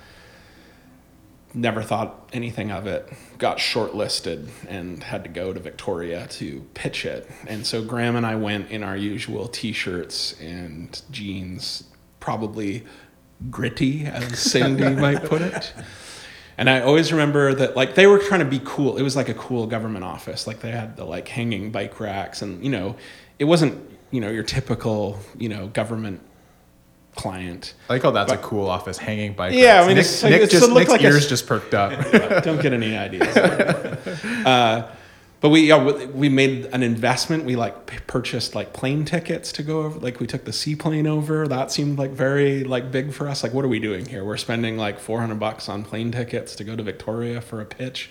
[1.52, 3.12] Never thought anything of it.
[3.40, 7.28] Got shortlisted and had to go to Victoria to pitch it.
[7.48, 11.86] And so Graham and I went in our usual t-shirts and jeans,
[12.20, 12.86] probably
[13.50, 15.74] gritty, as Cindy might put it.
[16.60, 18.98] And I always remember that like they were trying to be cool.
[18.98, 20.46] It was like a cool government office.
[20.46, 22.98] Like they had the like hanging bike racks and you know,
[23.40, 26.20] it wasn't, you know, your typical, you know, government
[27.16, 27.76] client.
[27.90, 29.54] I like that's a cool office hanging bike.
[29.54, 29.84] Yeah, racks.
[29.84, 31.92] I mean, Nick, it's Nick it's just Nick's like a- ears just perked up.
[32.44, 33.38] Don't get any ideas.
[34.46, 34.94] uh,
[35.42, 37.46] but we yeah, we- made an investment.
[37.46, 40.00] We like purchased like plane tickets to go over.
[40.00, 41.48] Like we took the seaplane over.
[41.48, 43.44] That seemed like very like big for us.
[43.44, 44.24] Like what are we doing here?
[44.24, 48.10] We're spending like 400 bucks on plane tickets to go to Victoria for a pitch.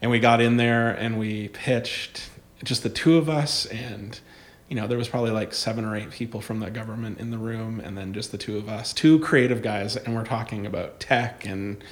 [0.00, 2.28] And we got in there and we pitched
[2.64, 4.20] just the two of us and
[4.68, 7.38] you know there was probably like seven or eight people from the government in the
[7.38, 11.00] room and then just the two of us two creative guys and we're talking about
[11.00, 11.82] tech and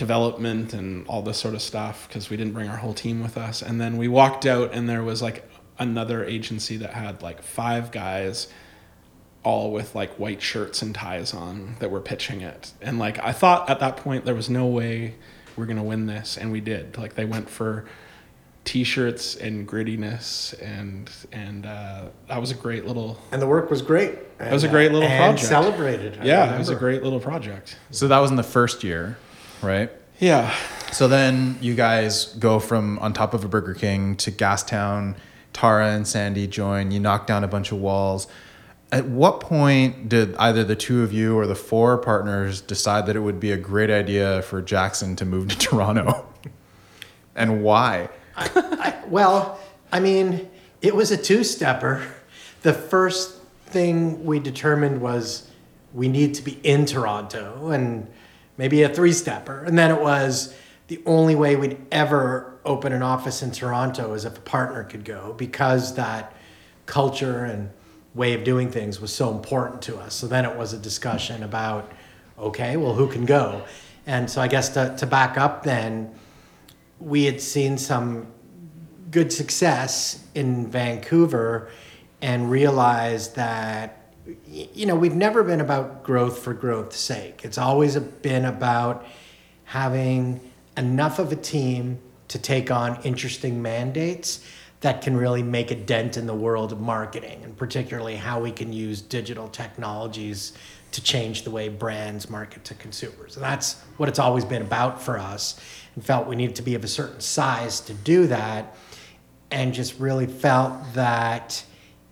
[0.00, 3.36] development and all this sort of stuff because we didn't bring our whole team with
[3.36, 3.60] us.
[3.60, 7.90] And then we walked out, and there was like another agency that had like five
[7.92, 8.48] guys
[9.42, 12.72] all with like white shirts and ties on that were pitching it.
[12.80, 15.16] And like I thought at that point there was no way
[15.56, 16.96] we're gonna win this, and we did.
[16.96, 17.84] Like they went for
[18.64, 23.82] t-shirts and grittiness and and uh, that was a great little And the work was
[23.82, 24.18] great.
[24.38, 25.48] It was a great little and project.
[25.48, 26.18] celebrated.
[26.20, 29.16] I yeah it was a great little project So that was in the first year,
[29.62, 29.90] right?
[30.18, 30.54] yeah
[30.92, 35.16] So then you guys go from on top of a Burger King to Gastown.
[35.52, 36.90] Tara and Sandy join.
[36.90, 38.26] You knock down a bunch of walls.
[38.92, 43.16] At what point did either the two of you or the four partners decide that
[43.16, 46.26] it would be a great idea for Jackson to move to Toronto?
[47.36, 48.08] and why?
[49.08, 49.60] Well,
[49.92, 50.48] I mean,
[50.82, 52.02] it was a two stepper.
[52.62, 55.48] The first thing we determined was
[55.94, 58.06] we need to be in Toronto and
[58.60, 59.64] maybe a three stepper.
[59.64, 60.54] And then it was
[60.88, 65.02] the only way we'd ever open an office in Toronto is if a partner could
[65.02, 66.34] go because that
[66.84, 67.70] culture and
[68.14, 70.14] way of doing things was so important to us.
[70.14, 71.90] So then it was a discussion about,
[72.38, 73.64] okay, well, who can go?
[74.06, 76.14] And so I guess to, to back up then,
[76.98, 78.26] we had seen some
[79.10, 81.70] good success in Vancouver
[82.20, 83.99] and realized that
[84.50, 87.40] you know we've never been about growth for growth's sake.
[87.44, 89.06] It's always been about
[89.64, 90.40] having
[90.76, 94.44] enough of a team to take on interesting mandates
[94.80, 98.50] that can really make a dent in the world of marketing and particularly how we
[98.50, 100.52] can use digital technologies
[100.92, 103.36] to change the way brands market to consumers.
[103.36, 105.60] And that's what it's always been about for us
[105.94, 108.74] and felt we needed to be of a certain size to do that
[109.50, 111.64] and just really felt that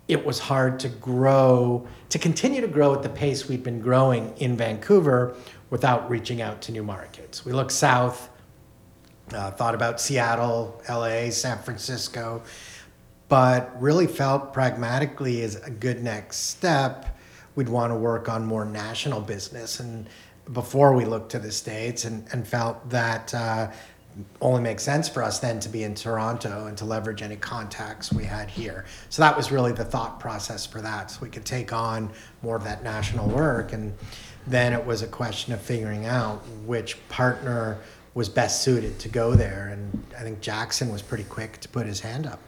[0.09, 4.35] it was hard to grow, to continue to grow at the pace we've been growing
[4.37, 5.35] in Vancouver
[5.69, 7.45] without reaching out to new markets.
[7.45, 8.27] We looked south,
[9.31, 12.41] uh, thought about Seattle, LA, San Francisco,
[13.27, 17.15] but really felt pragmatically as a good next step,
[17.53, 20.09] we'd want to work on more national business and
[20.53, 23.69] before we looked to the States and, and felt that uh,
[24.41, 28.11] only makes sense for us then to be in Toronto and to leverage any contacts
[28.11, 28.85] we had here.
[29.09, 31.11] So that was really the thought process for that.
[31.11, 32.09] So we could take on
[32.41, 33.71] more of that national work.
[33.73, 33.93] And
[34.47, 37.77] then it was a question of figuring out which partner
[38.13, 39.69] was best suited to go there.
[39.71, 42.39] And I think Jackson was pretty quick to put his hand up.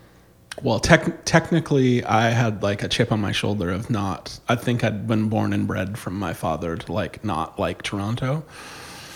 [0.64, 4.84] well tec- technically i had like a chip on my shoulder of not i think
[4.84, 8.44] i'd been born and bred from my father to like not like toronto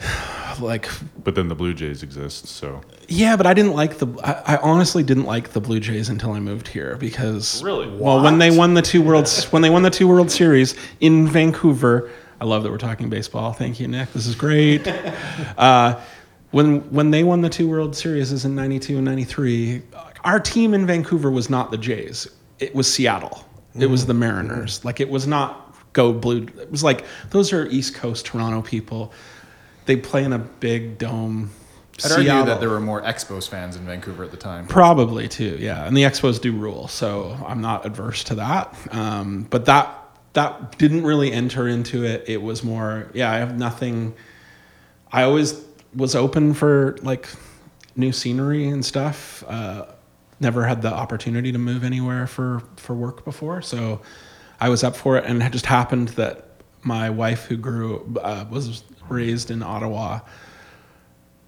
[0.60, 0.88] like
[1.22, 4.06] But then the Blue Jays exist, so Yeah, but I didn't like the.
[4.22, 7.88] I, I honestly didn't like the Blue Jays until I moved here because Really?
[7.88, 11.26] well, when they won the two worlds, when they won the two World Series in
[11.28, 13.52] Vancouver, I love that we're talking baseball.
[13.52, 14.12] Thank you, Nick.
[14.12, 14.86] This is great.
[15.58, 16.00] uh,
[16.50, 19.82] when when they won the two World Series in '92 and '93,
[20.24, 22.28] our team in Vancouver was not the Jays.
[22.58, 23.44] It was Seattle.
[23.76, 24.84] It was the Mariners.
[24.84, 26.46] Like it was not go blue.
[26.60, 29.12] It was like those are East Coast Toronto people.
[29.86, 31.50] They play in a big dome.
[32.04, 32.46] I'd argue Seattle.
[32.46, 34.66] that there were more Expos fans in Vancouver at the time.
[34.66, 35.86] Probably too, yeah.
[35.86, 38.74] And the Expos do rule, so I'm not adverse to that.
[38.90, 40.00] Um, but that
[40.32, 42.24] that didn't really enter into it.
[42.26, 43.30] It was more, yeah.
[43.30, 44.14] I have nothing.
[45.12, 47.28] I always was open for like
[47.94, 49.44] new scenery and stuff.
[49.46, 49.86] Uh,
[50.40, 54.00] never had the opportunity to move anywhere for for work before, so
[54.60, 55.24] I was up for it.
[55.26, 56.48] And it just happened that
[56.82, 60.20] my wife, who grew uh, was raised in Ottawa,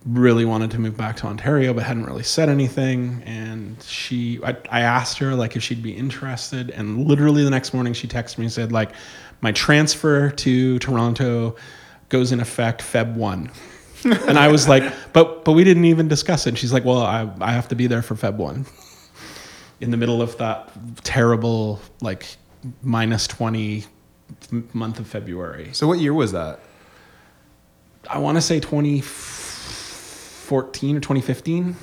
[0.04, 3.22] really wanted to move back to Ontario, but hadn't really said anything.
[3.24, 7.74] And she, I, I asked her like if she'd be interested, and literally the next
[7.74, 8.92] morning she texted me and said like,
[9.40, 11.56] my transfer to Toronto
[12.08, 13.50] goes in effect Feb one.
[14.04, 16.50] and I was like, but but we didn't even discuss it.
[16.50, 18.66] And she's like, well, I I have to be there for Feb one.
[19.80, 20.70] In the middle of that
[21.04, 22.26] terrible like
[22.82, 23.84] minus twenty
[24.72, 25.70] month of February.
[25.72, 26.60] So what year was that?
[28.08, 31.76] I want to say 2014 or 2015.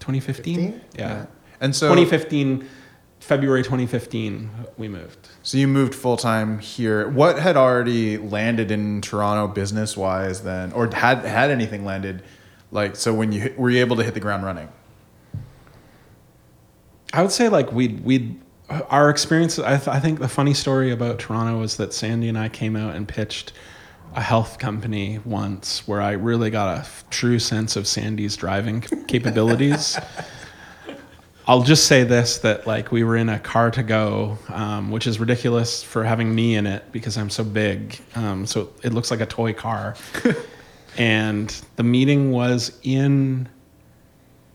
[0.00, 0.72] 2015?
[0.72, 0.80] 15?
[0.96, 1.26] Yeah.
[1.60, 2.66] And so 2015,
[3.20, 5.28] February 2015, we moved.
[5.42, 7.08] So you moved full time here.
[7.08, 12.22] What had already landed in Toronto business wise then, or had had anything landed?
[12.72, 14.68] Like so, when you were you able to hit the ground running?
[17.12, 18.36] I would say like we we
[18.88, 19.58] our experience.
[19.58, 22.76] I, th- I think the funny story about Toronto was that Sandy and I came
[22.76, 23.52] out and pitched
[24.14, 28.82] a health company once where I really got a f- true sense of Sandy's driving
[28.82, 29.98] c- capabilities.
[31.46, 35.06] I'll just say this that like we were in a car to go, um, which
[35.06, 38.00] is ridiculous for having me in it because I'm so big.
[38.14, 39.96] Um, so it looks like a toy car.
[40.98, 43.48] and the meeting was in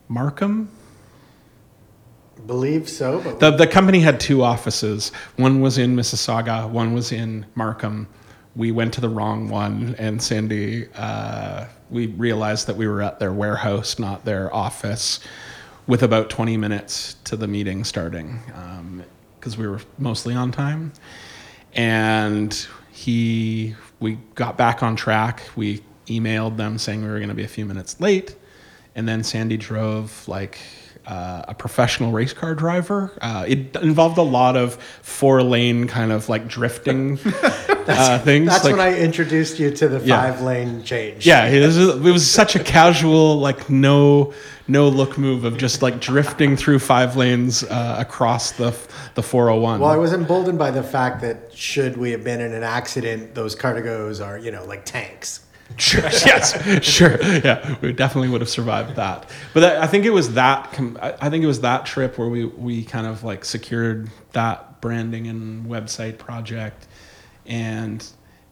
[0.08, 0.70] Markham,
[2.45, 5.12] believe so, but The the company had two offices.
[5.38, 6.70] One was in Mississauga.
[6.70, 8.08] One was in Markham.
[8.56, 13.20] We went to the wrong one, and Sandy, uh, we realized that we were at
[13.20, 15.20] their warehouse, not their office,
[15.88, 18.39] with about 20 minutes to the meeting starting,
[19.38, 20.93] because we were mostly on time.
[21.74, 25.43] And he, we got back on track.
[25.58, 28.36] We emailed them saying we were going to be a few minutes late,
[28.95, 30.60] and then Sandy drove like
[31.08, 33.12] uh, a professional race car driver.
[33.22, 38.47] Uh, it involved a lot of four lane kind of like drifting uh, things.
[38.49, 40.22] that's like, when I introduced you to the Yeah.
[40.32, 41.26] five lane change.
[41.26, 44.34] yeah, it was, it was such a casual, like no
[44.68, 48.76] no look move of just like drifting through five lanes uh, across the
[49.14, 49.80] the 401.
[49.80, 53.36] Well, I was emboldened by the fact that should we have been in an accident,
[53.36, 55.45] those Car2Gos are, you know, like tanks.
[55.78, 56.01] Sure.
[56.26, 56.84] yes.
[56.84, 57.22] Sure.
[57.22, 57.76] Yeah.
[57.82, 59.30] We definitely would have survived that.
[59.53, 60.74] But that, I think it was that.
[61.22, 65.28] I think it was that trip where we we kind of like secured that branding
[65.28, 66.88] and website project,
[67.45, 68.05] and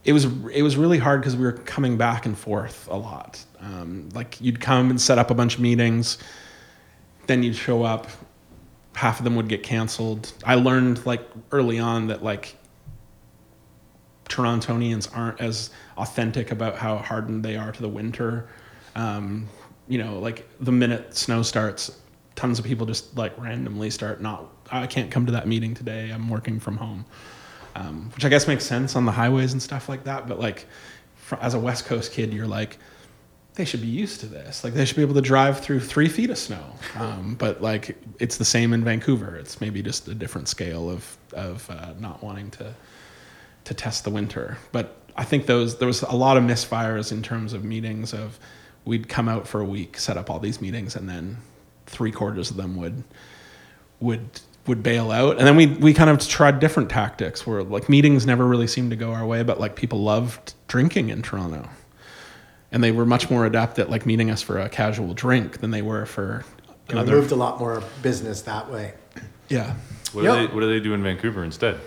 [0.04, 3.44] it was it was really hard because we were coming back and forth a lot.
[3.62, 6.18] Um, like you'd come and set up a bunch of meetings,
[7.28, 8.08] then you'd show up.
[8.96, 10.34] Half of them would get canceled.
[10.46, 12.58] I learned like early on that like
[14.34, 18.50] Torontonians aren't as authentic about how hardened they are to the winter.
[18.96, 19.48] Um,
[19.88, 22.00] you know, like the minute snow starts,
[22.36, 24.50] tons of people just like randomly start not.
[24.72, 26.10] I can't come to that meeting today.
[26.10, 27.06] I'm working from home,
[27.76, 30.28] um, which I guess makes sense on the highways and stuff like that.
[30.28, 30.66] But like,
[31.16, 32.80] for, as a West Coast kid, you're like,
[33.54, 34.64] they should be used to this.
[34.64, 36.64] Like they should be able to drive through three feet of snow.
[36.96, 39.36] Um, but like it's the same in Vancouver.
[39.36, 42.74] It's maybe just a different scale of of uh, not wanting to
[43.66, 44.58] to test the winter.
[44.72, 48.40] But I think those there was a lot of misfires in terms of meetings of
[48.86, 51.38] we'd come out for a week, set up all these meetings, and then
[51.86, 53.04] three quarters of them would
[54.00, 55.38] would would bail out.
[55.38, 58.90] And then we we kind of tried different tactics where like meetings never really seemed
[58.92, 61.70] to go our way, but like people loved drinking in Toronto.
[62.72, 65.70] And they were much more adept at like meeting us for a casual drink than
[65.70, 66.44] they were for
[66.90, 68.96] And we moved a lot more business that way.
[69.48, 69.76] yeah.
[70.12, 70.34] What, Yep.
[70.34, 71.80] do they, what do they do in Vancouver instead?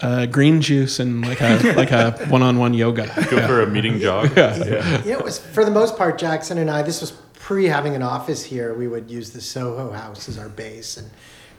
[0.00, 3.06] Uh, green juice and like a like a one-on-one yoga.
[3.30, 4.36] Go for a meeting jog?
[4.36, 4.56] Yeah.
[5.04, 6.82] Yeah, it was for the most part, Jackson and I.
[6.82, 8.74] This was pre having an office here.
[8.74, 11.08] We would use the Soho House as our base and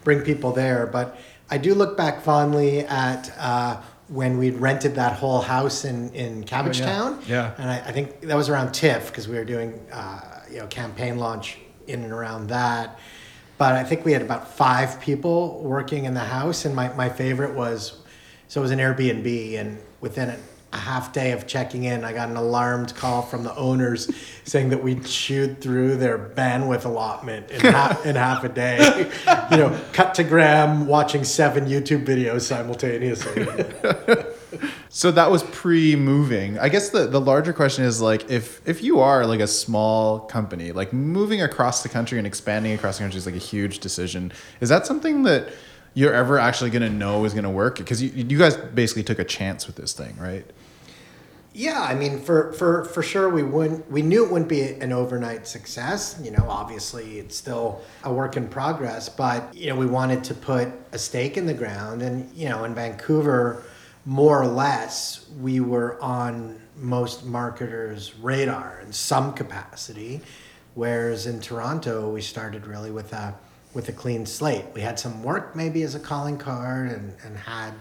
[0.03, 0.85] bring people there.
[0.85, 1.17] But
[1.49, 6.43] I do look back fondly at uh, when we'd rented that whole house in in
[6.43, 7.25] Cabbagetown.
[7.27, 7.53] Yeah.
[7.57, 10.67] and I, I think that was around TIFF because we were doing uh, you know
[10.67, 11.57] campaign launch
[11.87, 12.99] in and around that.
[13.57, 17.07] But I think we had about five people working in the house, and my, my
[17.07, 18.01] favorite was
[18.47, 20.37] so it was an Airbnb, and within a,
[20.73, 24.09] a half day of checking in, I got an alarmed call from the owners
[24.43, 29.11] saying that we'd chewed through their bandwidth allotment in, half, in half a day.
[29.51, 33.47] You know, cut to Graham watching seven YouTube videos simultaneously.
[34.95, 36.57] So that was pre-moving.
[36.57, 40.21] I guess the, the larger question is like if if you are like a small
[40.21, 43.79] company, like moving across the country and expanding across the country is like a huge
[43.79, 44.31] decision.
[44.61, 45.49] Is that something that
[45.95, 47.77] you're ever actually going to know is going to work?
[47.77, 50.45] Because you, you guys basically took a chance with this thing, right?
[51.53, 53.89] Yeah, I mean, for, for, for sure, we wouldn't.
[53.89, 56.19] We knew it wouldn't be an overnight success.
[56.21, 59.07] You know, obviously, it's still a work in progress.
[59.07, 62.65] But you know, we wanted to put a stake in the ground, and you know,
[62.65, 63.63] in Vancouver,
[64.05, 70.21] more or less, we were on most marketers' radar in some capacity.
[70.73, 73.33] Whereas in Toronto, we started really with a
[73.75, 74.65] with a clean slate.
[74.73, 77.73] We had some work maybe as a calling card, and and had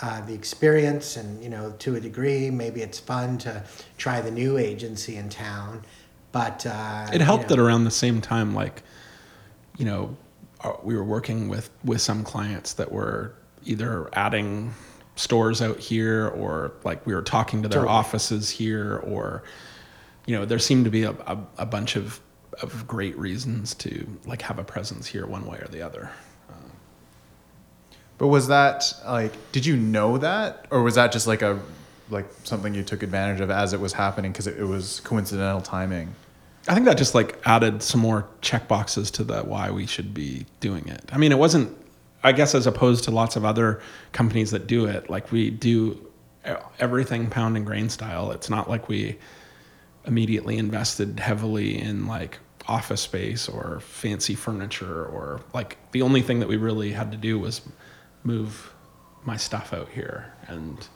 [0.00, 3.64] uh, the experience and you know to a degree maybe it's fun to
[3.96, 5.84] try the new agency in town
[6.30, 8.84] but uh, it helped you that around the same time like
[9.76, 10.16] you know
[10.62, 13.34] uh, we were working with with some clients that were
[13.64, 14.72] either adding
[15.16, 17.98] stores out here or like we were talking to their Totally.
[17.98, 19.42] offices here or
[20.26, 22.20] you know there seemed to be a, a, a bunch of
[22.62, 26.10] of great reasons to like have a presence here one way or the other
[28.18, 31.60] But was that like did you know that or was that just like a
[32.10, 35.60] like something you took advantage of as it was happening because it, it was coincidental
[35.60, 36.14] timing?
[36.66, 40.12] I think that just like added some more check boxes to the why we should
[40.12, 41.02] be doing it.
[41.12, 41.74] I mean, it wasn't,
[42.22, 43.80] I guess, as opposed to lots of other
[44.12, 46.04] companies that do it, like we do
[46.78, 48.32] everything Pound and Grain style.
[48.32, 49.18] It's not like we
[50.06, 52.38] immediately invested heavily in like
[52.68, 57.16] office space or fancy furniture or like the only thing that we really had to
[57.16, 57.62] do was
[58.24, 58.72] move
[59.24, 60.86] my stuff out here and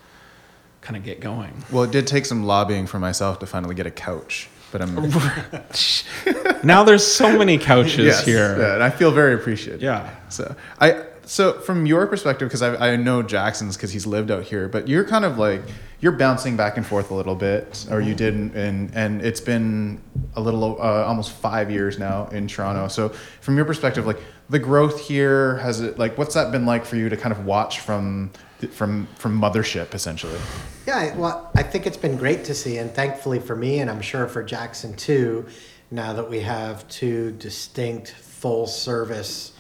[0.82, 1.52] kind of get going.
[1.70, 4.48] Well, it did take some lobbying for myself to finally get a couch.
[4.70, 4.94] but I'm
[6.64, 8.58] now there's so many couches Yes, here.
[8.58, 9.82] yeah, and I feel very appreciated.
[9.82, 10.10] Yeah.
[10.28, 14.42] So I so from your perspective, because I, I know Jackson's because he's lived out
[14.42, 15.62] here, but you're kind of like
[15.98, 20.02] you're bouncing back and forth a little bit, or you didn't, and and it's been
[20.36, 22.86] a little uh, almost five years now in Toronto.
[22.86, 23.08] So
[23.40, 24.18] from your perspective, like
[24.50, 27.46] the growth here has it like what's that been like for you to kind of
[27.46, 28.30] watch from
[28.70, 30.38] from from mothership essentially?
[30.86, 34.02] Yeah, well, I think it's been great to see, and thankfully for me, and I'm
[34.02, 35.46] sure for Jackson too,
[35.90, 39.51] now that we have two distinct full service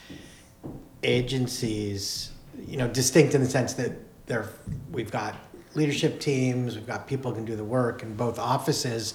[1.02, 2.30] agencies,
[2.66, 3.92] you know, distinct in the sense that
[4.26, 4.48] they're,
[4.90, 5.34] we've got
[5.74, 9.14] leadership teams, we've got people who can do the work in both offices.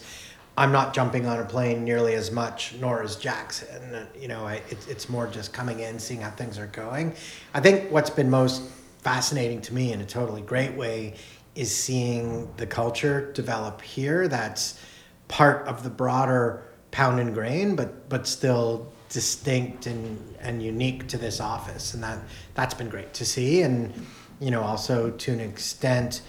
[0.57, 4.07] I'm not jumping on a plane nearly as much, nor is Jackson.
[4.19, 7.13] You know, I, it's, it's more just coming in, seeing how things are going.
[7.53, 8.63] I think what's been most
[9.03, 11.13] fascinating to me in a totally great way
[11.53, 14.27] is seeing the culture develop here.
[14.27, 14.81] That's
[15.27, 21.17] part of the broader Pound and Grain, but but still distinct and and unique to
[21.17, 22.19] this office, and that
[22.53, 23.61] that's been great to see.
[23.61, 23.93] And
[24.39, 26.21] you know, also to an extent,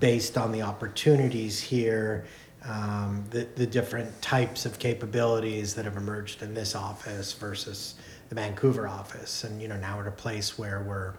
[0.00, 2.26] based on the opportunities here,
[2.64, 7.94] um, the the different types of capabilities that have emerged in this office versus
[8.28, 11.14] the Vancouver office, and you know, now we're at a place where we're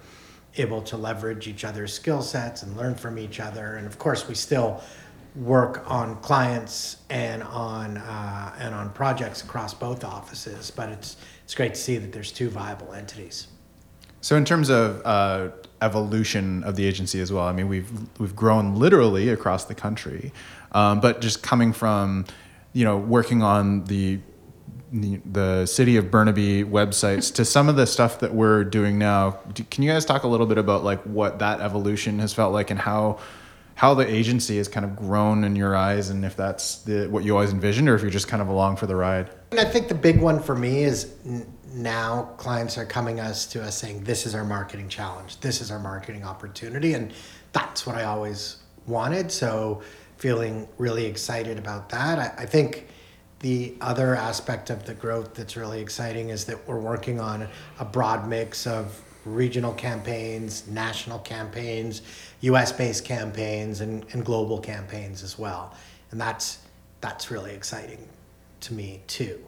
[0.60, 3.76] able to leverage each other's skill sets and learn from each other.
[3.76, 4.82] And of course, we still
[5.38, 10.72] work on clients and on uh, and on projects across both offices.
[10.72, 13.48] But it's it's great to see that there's two viable entities.
[14.22, 15.50] So in terms of uh,
[15.82, 20.34] evolution of the agency as well, I mean we've we've grown literally across the country,
[20.72, 22.26] um, but just coming from,
[22.74, 24.20] you know, working on the
[24.92, 29.32] the, city of Burnaby websites to some of the stuff that we're doing now.
[29.70, 32.72] Can you guys talk a little bit about like what that evolution has felt like
[32.72, 33.20] and how
[33.78, 37.24] how the agency has kind of grown in your eyes and if that's the what
[37.24, 39.30] you always envisioned or if you're just kind of along for the ride?
[39.52, 43.46] And I think the big one for me is n- now clients are coming us
[43.48, 45.40] to us saying, "This is our marketing challenge.
[45.42, 47.14] This is our marketing opportunity," and
[47.54, 48.58] that's what I always
[48.88, 49.32] wanted.
[49.32, 49.84] So,
[50.18, 52.18] feeling really excited about that.
[52.18, 52.88] I, I think
[53.42, 57.48] the other aspect of the growth that's really exciting is that we're working on
[57.80, 62.02] a broad mix of regional campaigns, national campaigns,
[62.42, 62.72] U.S.
[62.72, 65.74] based campaigns, and, and global campaigns as well,
[66.12, 66.60] and that's
[67.02, 68.08] that's really exciting
[68.62, 69.40] to me too.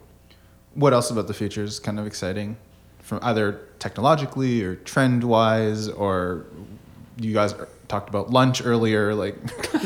[0.74, 2.56] what else about the future is kind of exciting
[3.00, 6.46] from either technologically or trend wise or
[7.18, 7.54] you guys
[7.88, 9.36] talked about lunch earlier like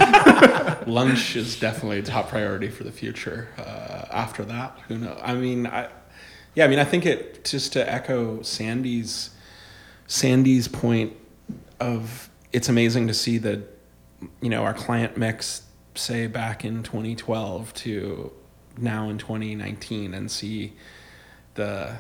[0.86, 3.48] lunch is definitely a top priority for the future.
[3.58, 5.18] Uh, after that, who knows?
[5.22, 5.88] I mean, I,
[6.54, 9.30] yeah, I mean, I think it just to echo Sandy's,
[10.06, 11.14] Sandy's point
[11.80, 13.58] of it's amazing to see that,
[14.40, 15.62] you know, our client mix,
[15.96, 18.32] say back in 2012 to
[18.78, 20.74] now in 2019, and see
[21.54, 21.96] the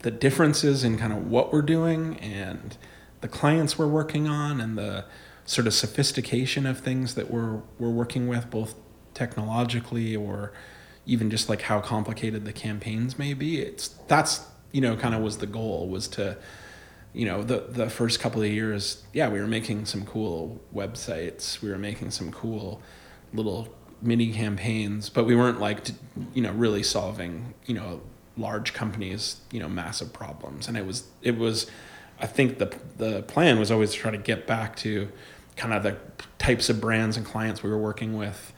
[0.00, 2.76] the differences in kind of what we're doing and
[3.22, 5.04] the clients we're working on and the
[5.46, 8.74] sort of sophistication of things that we're we're working with both
[9.14, 10.52] technologically or
[11.06, 13.60] even just like how complicated the campaigns may be.
[13.60, 16.36] It's that's you know kind of was the goal was to
[17.14, 21.62] you know the the first couple of years yeah we were making some cool websites.
[21.62, 22.82] We were making some cool
[23.32, 23.68] little
[24.02, 25.86] mini campaigns but we weren't like
[26.34, 28.00] you know really solving you know
[28.36, 30.68] large companies you know massive problems.
[30.68, 31.70] And it was it was
[32.20, 35.08] i think the the plan was always to try to get back to
[35.56, 35.96] kind of the
[36.38, 38.52] types of brands and clients we were working with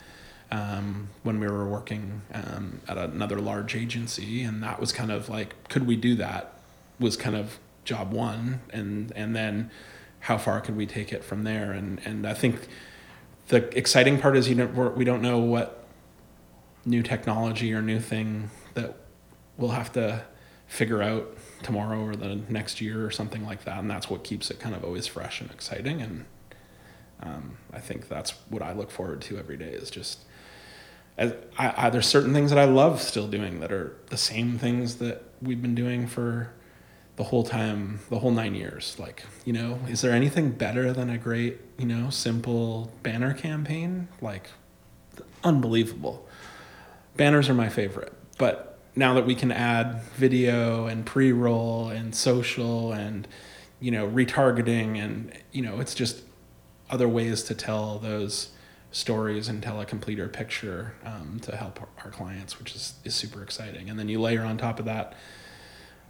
[0.51, 4.43] um, when we were working um, at another large agency.
[4.43, 6.53] And that was kind of like could we do that
[6.99, 9.71] was kind of job one and and then
[10.19, 11.71] how far could we take it from there?
[11.71, 12.67] And and i think
[13.47, 14.65] the exciting part is you know
[14.95, 15.85] we don't know what
[16.85, 18.95] new technology or new thing that
[19.57, 20.23] we'll have to
[20.67, 23.79] figure out tomorrow or the next year or something like that.
[23.79, 26.01] And that's what keeps it kind of always fresh and exciting.
[26.01, 26.25] And
[27.21, 30.19] um, i think that's what i look forward to every day is just
[31.17, 34.57] as I, I, there's certain things that i love still doing that are the same
[34.57, 36.53] things that we've been doing for
[37.17, 41.09] the whole time the whole nine years like you know is there anything better than
[41.09, 44.07] a great you know simple banner campaign?
[44.21, 44.49] Like
[45.43, 46.27] unbelievable.
[47.15, 52.91] Banners are my favorite but now that we can add video and pre-roll and social
[52.93, 53.27] and
[53.79, 56.21] you know retargeting and you know it's just
[56.89, 58.49] other ways to tell those
[58.91, 63.43] stories and tell a completer picture um, to help our clients which is, is super
[63.43, 63.89] exciting.
[63.89, 65.15] And then you layer on top of that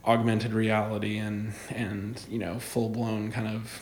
[0.07, 3.81] augmented reality and and you know full blown kind of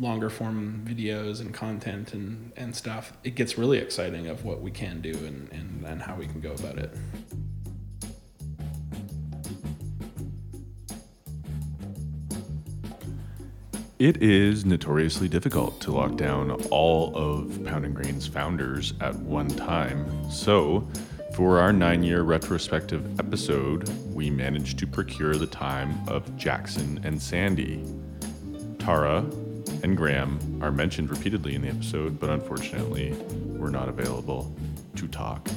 [0.00, 4.70] longer form videos and content and, and stuff, it gets really exciting of what we
[4.70, 6.94] can do and, and, and how we can go about it.
[13.98, 19.48] It is notoriously difficult to lock down all of Pound and Grain's founders at one
[19.48, 20.30] time.
[20.30, 20.86] So,
[21.38, 27.22] for our nine year retrospective episode, we managed to procure the time of Jackson and
[27.22, 27.84] Sandy.
[28.80, 29.18] Tara
[29.84, 33.14] and Graham are mentioned repeatedly in the episode, but unfortunately
[33.56, 34.52] were not available
[34.96, 35.48] to talk.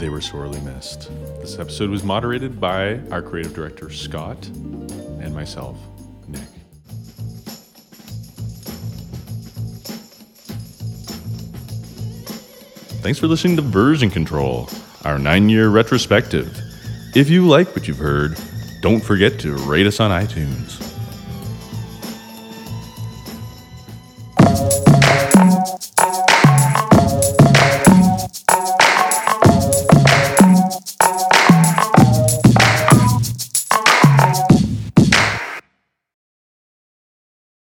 [0.00, 1.08] They were sorely missed.
[1.40, 5.78] This episode was moderated by our creative director, Scott, and myself,
[6.26, 6.40] Nick.
[13.00, 14.68] Thanks for listening to Version Control,
[15.04, 16.60] our nine year retrospective.
[17.14, 18.38] If you like what you've heard,
[18.80, 20.87] don't forget to rate us on iTunes.